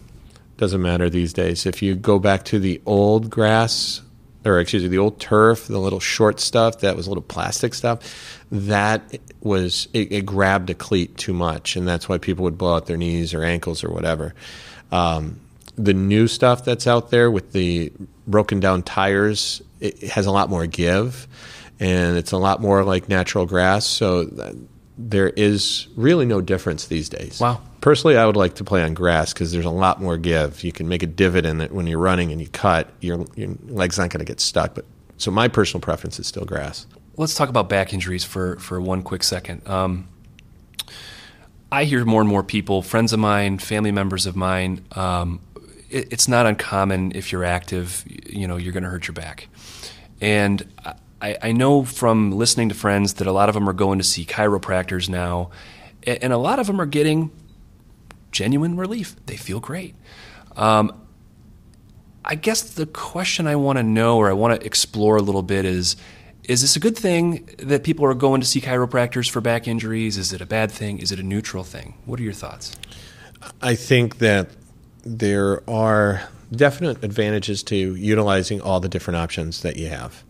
Doesn't 0.58 0.82
matter 0.82 1.10
these 1.10 1.34
days. 1.34 1.66
If 1.66 1.82
you 1.82 1.94
go 1.94 2.20
back 2.20 2.46
to 2.46 2.60
the 2.60 2.82
old 2.86 3.30
grass, 3.30 4.02
or 4.46 4.60
excuse 4.60 4.84
me, 4.84 4.90
the 4.90 4.98
old 4.98 5.20
turf, 5.20 5.68
the 5.68 5.78
little 5.78 6.00
short 6.00 6.40
stuff 6.40 6.80
that 6.80 6.96
was 6.96 7.08
little 7.08 7.22
plastic 7.22 7.74
stuff, 7.74 8.46
that 8.52 9.20
was 9.42 9.88
it, 9.94 10.12
it 10.12 10.26
grabbed 10.26 10.70
a 10.70 10.74
cleat 10.74 11.18
too 11.18 11.34
much, 11.34 11.76
and 11.76 11.88
that's 11.88 12.10
why 12.10 12.18
people 12.18 12.44
would 12.44 12.58
blow 12.58 12.76
out 12.76 12.88
their 12.88 12.98
knees 12.98 13.34
or 13.34 13.44
ankles 13.44 13.84
or 13.84 13.92
whatever. 13.92 14.34
Um, 14.92 15.40
the 15.76 15.94
new 15.94 16.28
stuff 16.28 16.66
that's 16.66 16.88
out 16.88 17.12
there 17.12 17.30
with 17.30 17.52
the 17.52 17.92
broken 18.26 18.60
down 18.60 18.84
tires, 18.84 19.62
it, 19.80 20.02
it 20.02 20.10
has 20.12 20.26
a 20.26 20.32
lot 20.32 20.50
more 20.50 20.66
give, 20.66 21.28
and 21.80 22.18
it's 22.18 22.32
a 22.32 22.38
lot 22.38 22.62
more 22.62 22.84
like 22.84 23.10
natural 23.10 23.46
grass. 23.46 23.86
So 23.86 24.26
there 24.98 25.30
is 25.30 25.88
really 25.96 26.26
no 26.26 26.42
difference 26.42 26.88
these 26.88 27.10
days. 27.10 27.40
Wow. 27.40 27.62
Personally, 27.82 28.18
I 28.18 28.26
would 28.26 28.36
like 28.36 28.56
to 28.56 28.64
play 28.64 28.82
on 28.82 28.94
grass 28.94 29.32
because 29.34 29.52
there's 29.52 29.66
a 29.66 29.70
lot 29.70 30.02
more 30.02 30.18
give. 30.18 30.64
You 30.64 30.72
can 30.72 30.88
make 30.88 31.04
a 31.04 31.08
divot 31.08 31.46
in 31.46 31.62
it 31.62 31.72
when 31.72 31.88
you're 31.88 32.00
running 32.00 32.32
and 32.32 32.42
you 32.42 32.48
cut. 32.48 32.90
Your, 33.02 33.26
your 33.36 33.56
leg's 33.68 33.98
not 33.98 34.10
going 34.10 34.20
to 34.20 34.26
get 34.26 34.40
stuck. 34.40 34.74
But 34.74 34.86
so 35.18 35.30
my 35.32 35.48
personal 35.48 35.82
preference 35.82 36.20
is 36.20 36.28
still 36.28 36.46
grass. 36.46 36.88
Let's 37.16 37.36
talk 37.36 37.50
about 37.50 37.70
back 37.70 37.94
injuries 37.94 38.24
for 38.24 38.58
for 38.58 38.82
one 38.82 39.04
quick 39.04 39.24
second. 39.24 39.68
Um, 39.68 40.08
I 41.72 41.84
hear 41.84 42.06
more 42.06 42.22
and 42.22 42.30
more 42.30 42.44
people, 42.44 42.82
friends 42.82 43.14
of 43.14 43.20
mine, 43.20 43.58
family 43.60 43.92
members 43.92 44.26
of 44.26 44.36
mine. 44.36 44.86
Um, 44.94 45.42
it, 45.90 46.12
it's 46.12 46.28
not 46.28 46.46
uncommon 46.46 47.12
if 47.14 47.32
you're 47.32 47.44
active, 47.44 48.04
you 48.08 48.48
know, 48.48 48.58
you're 48.58 48.74
going 48.74 48.84
to 48.84 48.90
hurt 48.90 49.08
your 49.08 49.14
back, 49.14 49.48
and 50.22 50.66
I, 51.22 51.38
I 51.42 51.52
know 51.52 51.84
from 51.84 52.32
listening 52.32 52.70
to 52.70 52.76
friends 52.76 53.16
that 53.16 53.28
a 53.28 53.32
lot 53.32 53.50
of 53.50 53.56
them 53.56 53.68
are 53.68 53.74
going 53.74 53.98
to 53.98 54.04
see 54.04 54.26
chiropractors 54.26 55.10
now, 55.10 55.50
and 56.06 56.32
a 56.32 56.38
lot 56.38 56.60
of 56.60 56.68
them 56.68 56.80
are 56.80 56.86
getting 56.86 57.32
genuine 58.32 58.78
relief. 58.78 59.16
They 59.26 59.38
feel 59.38 59.60
great. 59.60 59.96
Um, 60.56 60.92
I 62.24 62.36
guess 62.36 62.62
the 62.62 62.86
question 62.86 63.48
I 63.48 63.56
want 63.56 63.78
to 63.78 63.84
know 63.84 64.18
or 64.18 64.30
I 64.30 64.34
want 64.34 64.60
to 64.60 64.66
explore 64.66 65.18
a 65.18 65.22
little 65.22 65.44
bit 65.44 65.66
is 65.66 65.96
is 66.44 66.62
this 66.62 66.78
a 66.78 66.80
good 66.80 66.98
thing 66.98 67.50
that 67.58 67.84
people 67.84 68.06
are 68.06 68.14
going 68.14 68.40
to 68.40 68.48
see 68.48 68.62
chiropractors 68.62 69.30
for 69.30 69.42
back 69.42 69.68
injuries? 69.68 70.18
Is 70.18 70.32
it 70.32 70.40
a 70.40 70.46
bad 70.46 70.72
thing? 70.72 71.00
Is 71.00 71.12
it 71.12 71.20
a 71.20 71.24
neutral 71.24 71.66
thing? 71.66 71.96
What 72.06 72.22
are 72.22 72.24
your 72.24 72.32
thoughts? 72.32 72.74
I 73.62 73.76
think 73.76 74.20
that 74.20 74.50
there 75.04 75.70
are 75.70 76.30
definite 76.52 77.04
advantages 77.04 77.64
to 77.64 77.76
utilizing 77.76 78.62
all 78.62 78.80
the 78.80 78.88
different 78.88 79.18
options 79.18 79.62
that 79.62 79.76
you 79.76 79.88
have. 79.88 80.24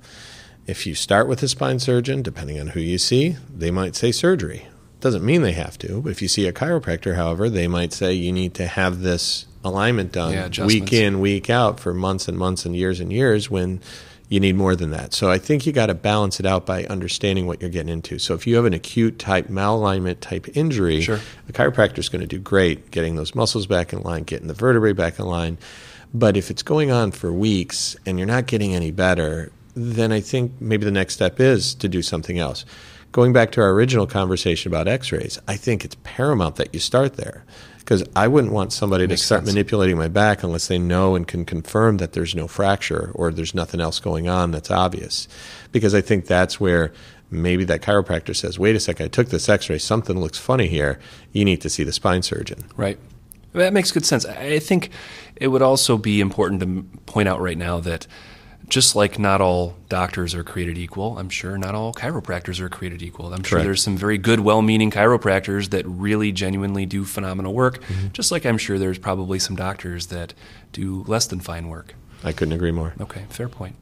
If 0.68 0.86
you 0.86 0.96
start 0.96 1.28
with 1.28 1.42
a 1.44 1.48
spine 1.48 1.80
surgeon, 1.80 2.22
depending 2.22 2.60
on 2.60 2.68
who 2.68 2.82
you 2.82 2.98
see, 2.98 3.38
they 3.54 3.72
might 3.72 3.96
say 3.96 4.12
surgery. 4.12 4.68
Doesn't 5.00 5.24
mean 5.26 5.42
they 5.42 5.54
have 5.54 5.78
to. 5.80 6.02
But 6.02 6.12
if 6.12 6.22
you 6.22 6.28
see 6.28 6.46
a 6.48 6.52
chiropractor, 6.54 7.16
however, 7.16 7.50
they 7.50 7.68
might 7.68 7.94
say 7.94 8.14
you 8.14 8.32
need 8.34 8.54
to 8.56 8.68
have 8.68 9.00
this 9.02 9.46
alignment 9.64 10.12
done 10.12 10.34
Yeah, 10.34 10.66
week 10.66 10.92
in, 10.92 11.20
week 11.20 11.50
out 11.50 11.80
for 11.80 11.94
months 11.94 12.28
and 12.28 12.38
months 12.38 12.66
and 12.66 12.76
years 12.76 13.00
and 13.00 13.14
years 13.14 13.50
when 13.50 13.80
you 14.28 14.42
need 14.42 14.56
more 14.58 14.76
than 14.76 14.90
that. 14.92 15.14
So 15.14 15.32
I 15.32 15.38
think 15.38 15.66
you 15.66 15.72
got 15.72 15.86
to 15.86 15.94
balance 15.94 16.40
it 16.40 16.46
out 16.46 16.66
by 16.66 16.84
understanding 16.86 17.48
what 17.48 17.62
you're 17.62 17.70
getting 17.70 17.94
into. 17.94 18.20
So 18.20 18.34
if 18.34 18.46
you 18.46 18.56
have 18.58 18.66
an 18.66 18.74
acute 18.74 19.20
type 19.20 19.48
malalignment 19.48 20.20
type 20.20 20.48
injury, 20.58 21.00
Sure. 21.02 21.20
a 21.48 21.54
chiropractor 21.54 22.00
is 22.00 22.10
going 22.10 22.22
to 22.22 22.28
do 22.28 22.40
great 22.40 22.92
getting 22.92 23.16
those 23.16 23.34
muscles 23.36 23.68
back 23.68 23.94
in 23.94 24.02
line, 24.02 24.24
getting 24.24 24.48
the 24.48 24.54
vertebrae 24.54 24.92
back 24.92 25.18
in 25.18 25.26
line. 25.26 25.58
But 26.14 26.36
if 26.36 26.50
it's 26.52 26.64
going 26.64 26.92
on 26.92 27.12
for 27.12 27.32
weeks 27.32 27.96
and 28.06 28.18
you're 28.18 28.28
not 28.28 28.48
getting 28.48 28.74
any 28.74 28.92
better, 28.92 29.52
then 29.78 30.12
I 30.12 30.22
think 30.22 30.54
maybe 30.60 30.86
the 30.86 30.92
next 30.92 31.14
step 31.14 31.40
is 31.40 31.76
to 31.76 31.88
do 31.88 32.02
something 32.02 32.40
else. 32.40 32.66
Going 33.12 33.32
back 33.32 33.52
to 33.52 33.62
our 33.62 33.72
original 33.72 34.08
conversation 34.08 34.72
about 34.72 34.88
x 34.88 35.12
rays, 35.12 35.40
I 35.48 35.56
think 35.56 35.86
it's 35.86 35.96
paramount 36.04 36.56
that 36.56 36.74
you 36.74 36.80
start 36.80 37.16
there. 37.16 37.46
Because 37.78 38.04
I 38.18 38.28
wouldn't 38.28 38.52
want 38.52 38.74
somebody 38.74 39.08
to 39.08 39.16
start 39.16 39.44
sense. 39.46 39.54
manipulating 39.54 39.98
my 39.98 40.10
back 40.10 40.44
unless 40.44 40.68
they 40.68 40.78
know 40.78 41.16
and 41.16 41.26
can 41.26 41.46
confirm 41.46 41.98
that 41.98 42.12
there's 42.12 42.36
no 42.36 42.46
fracture 42.46 43.12
or 43.14 43.32
there's 43.32 43.56
nothing 43.56 43.80
else 43.80 44.02
going 44.02 44.28
on 44.28 44.52
that's 44.52 44.70
obvious. 44.70 45.30
Because 45.72 45.96
I 45.96 46.02
think 46.02 46.26
that's 46.26 46.60
where 46.60 46.92
maybe 47.32 47.64
that 47.64 47.82
chiropractor 47.82 48.36
says, 48.36 48.60
wait 48.60 48.76
a 48.76 48.80
second, 48.82 49.06
I 49.06 49.10
took 49.10 49.30
this 49.30 49.48
x 49.48 49.70
ray, 49.70 49.78
something 49.78 50.20
looks 50.20 50.38
funny 50.38 50.68
here. 50.68 51.00
You 51.32 51.46
need 51.46 51.62
to 51.62 51.70
see 51.70 51.86
the 51.86 51.94
spine 51.94 52.24
surgeon. 52.24 52.66
Right. 52.76 53.00
That 53.54 53.72
makes 53.72 53.92
good 53.92 54.06
sense. 54.06 54.26
I 54.26 54.56
I 54.56 54.60
think 54.60 54.90
it 55.38 55.48
would 55.48 55.62
also 55.62 55.98
be 55.98 56.20
important 56.20 56.60
to 56.62 56.84
point 57.06 57.30
out 57.30 57.40
right 57.40 57.58
now 57.58 57.80
that 57.80 58.06
just 58.70 58.96
like 58.96 59.18
not 59.18 59.40
all 59.42 59.76
doctors 59.90 60.36
are 60.36 60.44
created 60.44 60.78
equal, 60.78 61.18
I'm 61.18 61.30
sure 61.30 61.58
not 61.58 61.74
all 61.76 61.94
chiropractors 61.94 62.60
are 62.60 62.70
created 62.70 63.02
equal. 63.02 63.34
I'm 63.34 63.44
sure 63.44 63.62
there's 63.64 63.82
some 63.82 63.96
very 63.98 64.18
good, 64.18 64.42
well 64.42 64.62
meaning 64.62 64.92
chiropractors 64.92 65.70
that 65.70 65.86
really 65.88 66.32
genuinely 66.32 66.86
do 66.86 67.06
phenomenal 67.06 67.54
work, 67.54 67.82
Mm-hmm. 67.84 68.08
just 68.14 68.32
like 68.32 68.46
I'm 68.46 68.58
sure 68.58 68.78
there's 68.78 69.00
probably 69.00 69.40
some 69.40 69.56
doctors 69.56 70.08
that 70.08 70.34
do 70.74 71.04
less 71.08 71.28
than 71.28 71.40
fine 71.40 71.70
work. 71.70 71.96
I 72.24 72.34
couldn't 72.34 72.54
agree 72.54 72.72
more. 72.72 72.94
Okay, 73.00 73.26
fair 73.30 73.48
point. 73.48 73.76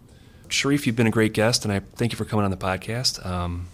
Sharif, 0.49 0.85
you've 0.85 0.95
been 0.95 1.07
a 1.07 1.11
great 1.11 1.33
guest, 1.33 1.65
and 1.65 1.73
I 1.73 1.79
thank 1.95 2.11
you 2.11 2.17
for 2.17 2.25
coming 2.25 2.45
on 2.45 2.51
the 2.51 2.57
podcast. 2.57 3.25
Um, 3.25 3.67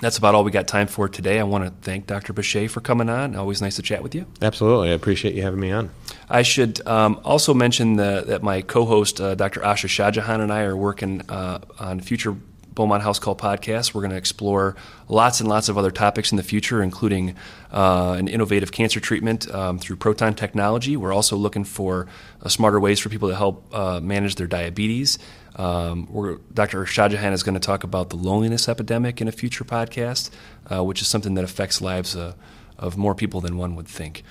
that's 0.00 0.18
about 0.18 0.34
all 0.34 0.44
we 0.44 0.50
got 0.50 0.68
time 0.68 0.86
for 0.86 1.08
today. 1.08 1.40
I 1.40 1.44
want 1.44 1.64
to 1.64 1.70
thank 1.82 2.06
Dr. 2.06 2.32
Bishai 2.32 2.68
for 2.68 2.80
coming 2.80 3.08
on. 3.08 3.34
Always 3.34 3.62
nice 3.62 3.76
to 3.76 3.82
chat 3.82 4.02
with 4.02 4.14
you. 4.14 4.26
Absolutely. 4.42 4.90
I 4.90 4.92
appreciate 4.92 5.34
you 5.34 5.42
having 5.42 5.60
me 5.60 5.70
on. 5.70 5.90
I 6.28 6.42
should 6.42 6.86
um, 6.86 7.20
also 7.24 7.54
mention 7.54 7.96
the, 7.96 8.24
that 8.26 8.42
my 8.42 8.62
co-host, 8.62 9.20
uh, 9.20 9.34
Dr. 9.34 9.60
Asha 9.60 9.88
Shajahan, 9.88 10.40
and 10.40 10.52
I 10.52 10.62
are 10.62 10.76
working 10.76 11.22
uh, 11.30 11.60
on 11.78 12.00
future 12.00 12.36
Beaumont 12.76 13.02
House 13.02 13.18
Call 13.18 13.34
podcasts. 13.34 13.92
We're 13.92 14.02
going 14.02 14.12
to 14.12 14.16
explore 14.16 14.76
lots 15.08 15.40
and 15.40 15.48
lots 15.48 15.68
of 15.68 15.76
other 15.76 15.90
topics 15.90 16.30
in 16.30 16.36
the 16.36 16.44
future, 16.44 16.82
including 16.82 17.34
uh, 17.72 18.14
an 18.16 18.28
innovative 18.28 18.70
cancer 18.70 19.00
treatment 19.00 19.52
um, 19.52 19.80
through 19.80 19.96
proton 19.96 20.34
technology. 20.34 20.96
We're 20.96 21.12
also 21.12 21.36
looking 21.36 21.64
for 21.64 22.06
uh, 22.42 22.48
smarter 22.48 22.78
ways 22.78 23.00
for 23.00 23.08
people 23.08 23.30
to 23.30 23.34
help 23.34 23.74
uh, 23.74 23.98
manage 24.00 24.36
their 24.36 24.46
diabetes. 24.46 25.18
Um, 25.56 26.06
Dr. 26.52 26.84
Shajahan 26.84 27.32
is 27.32 27.42
going 27.42 27.54
to 27.54 27.60
talk 27.60 27.82
about 27.82 28.10
the 28.10 28.16
loneliness 28.16 28.68
epidemic 28.68 29.20
in 29.20 29.26
a 29.26 29.32
future 29.32 29.64
podcast, 29.64 30.30
uh, 30.70 30.84
which 30.84 31.00
is 31.00 31.08
something 31.08 31.34
that 31.34 31.44
affects 31.44 31.80
lives 31.80 32.14
uh, 32.14 32.34
of 32.78 32.96
more 32.96 33.14
people 33.14 33.40
than 33.40 33.56
one 33.56 33.74
would 33.74 33.88
think. 33.88 34.22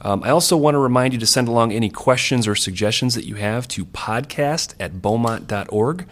Um, 0.00 0.24
I 0.24 0.30
also 0.30 0.56
want 0.56 0.74
to 0.74 0.80
remind 0.80 1.12
you 1.12 1.20
to 1.20 1.26
send 1.26 1.46
along 1.46 1.72
any 1.72 1.88
questions 1.88 2.48
or 2.48 2.56
suggestions 2.56 3.14
that 3.14 3.24
you 3.24 3.36
have 3.36 3.68
to 3.68 3.84
podcast 3.86 4.74
at 4.80 5.00
beaumont.org. 5.00 6.08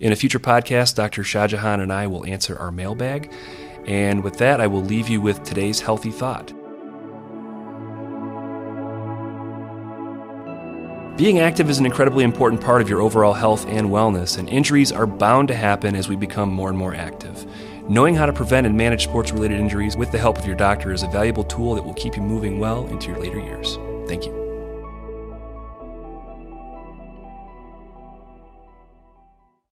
In 0.00 0.12
a 0.12 0.16
future 0.16 0.38
podcast, 0.38 0.96
Dr. 0.96 1.22
Shajahan 1.22 1.80
and 1.80 1.92
I 1.92 2.06
will 2.06 2.26
answer 2.26 2.58
our 2.58 2.72
mailbag. 2.72 3.32
And 3.86 4.24
with 4.24 4.38
that, 4.38 4.60
I 4.60 4.66
will 4.66 4.82
leave 4.82 5.08
you 5.08 5.20
with 5.20 5.42
today's 5.42 5.80
healthy 5.80 6.10
thought. 6.10 6.52
Being 11.16 11.38
active 11.38 11.70
is 11.70 11.78
an 11.78 11.86
incredibly 11.86 12.24
important 12.24 12.60
part 12.60 12.82
of 12.82 12.88
your 12.88 13.00
overall 13.00 13.34
health 13.34 13.66
and 13.68 13.88
wellness, 13.88 14.36
and 14.36 14.48
injuries 14.48 14.90
are 14.90 15.06
bound 15.06 15.46
to 15.46 15.54
happen 15.54 15.94
as 15.94 16.08
we 16.08 16.16
become 16.16 16.48
more 16.48 16.70
and 16.70 16.76
more 16.76 16.92
active. 16.92 17.46
Knowing 17.88 18.16
how 18.16 18.26
to 18.26 18.32
prevent 18.32 18.66
and 18.66 18.76
manage 18.76 19.04
sports 19.04 19.30
related 19.30 19.60
injuries 19.60 19.96
with 19.96 20.10
the 20.10 20.18
help 20.18 20.38
of 20.38 20.46
your 20.46 20.56
doctor 20.56 20.92
is 20.92 21.04
a 21.04 21.08
valuable 21.08 21.44
tool 21.44 21.76
that 21.76 21.84
will 21.84 21.94
keep 21.94 22.16
you 22.16 22.22
moving 22.22 22.58
well 22.58 22.88
into 22.88 23.12
your 23.12 23.20
later 23.20 23.38
years. 23.38 23.78
Thank 24.08 24.24
you. 24.26 24.43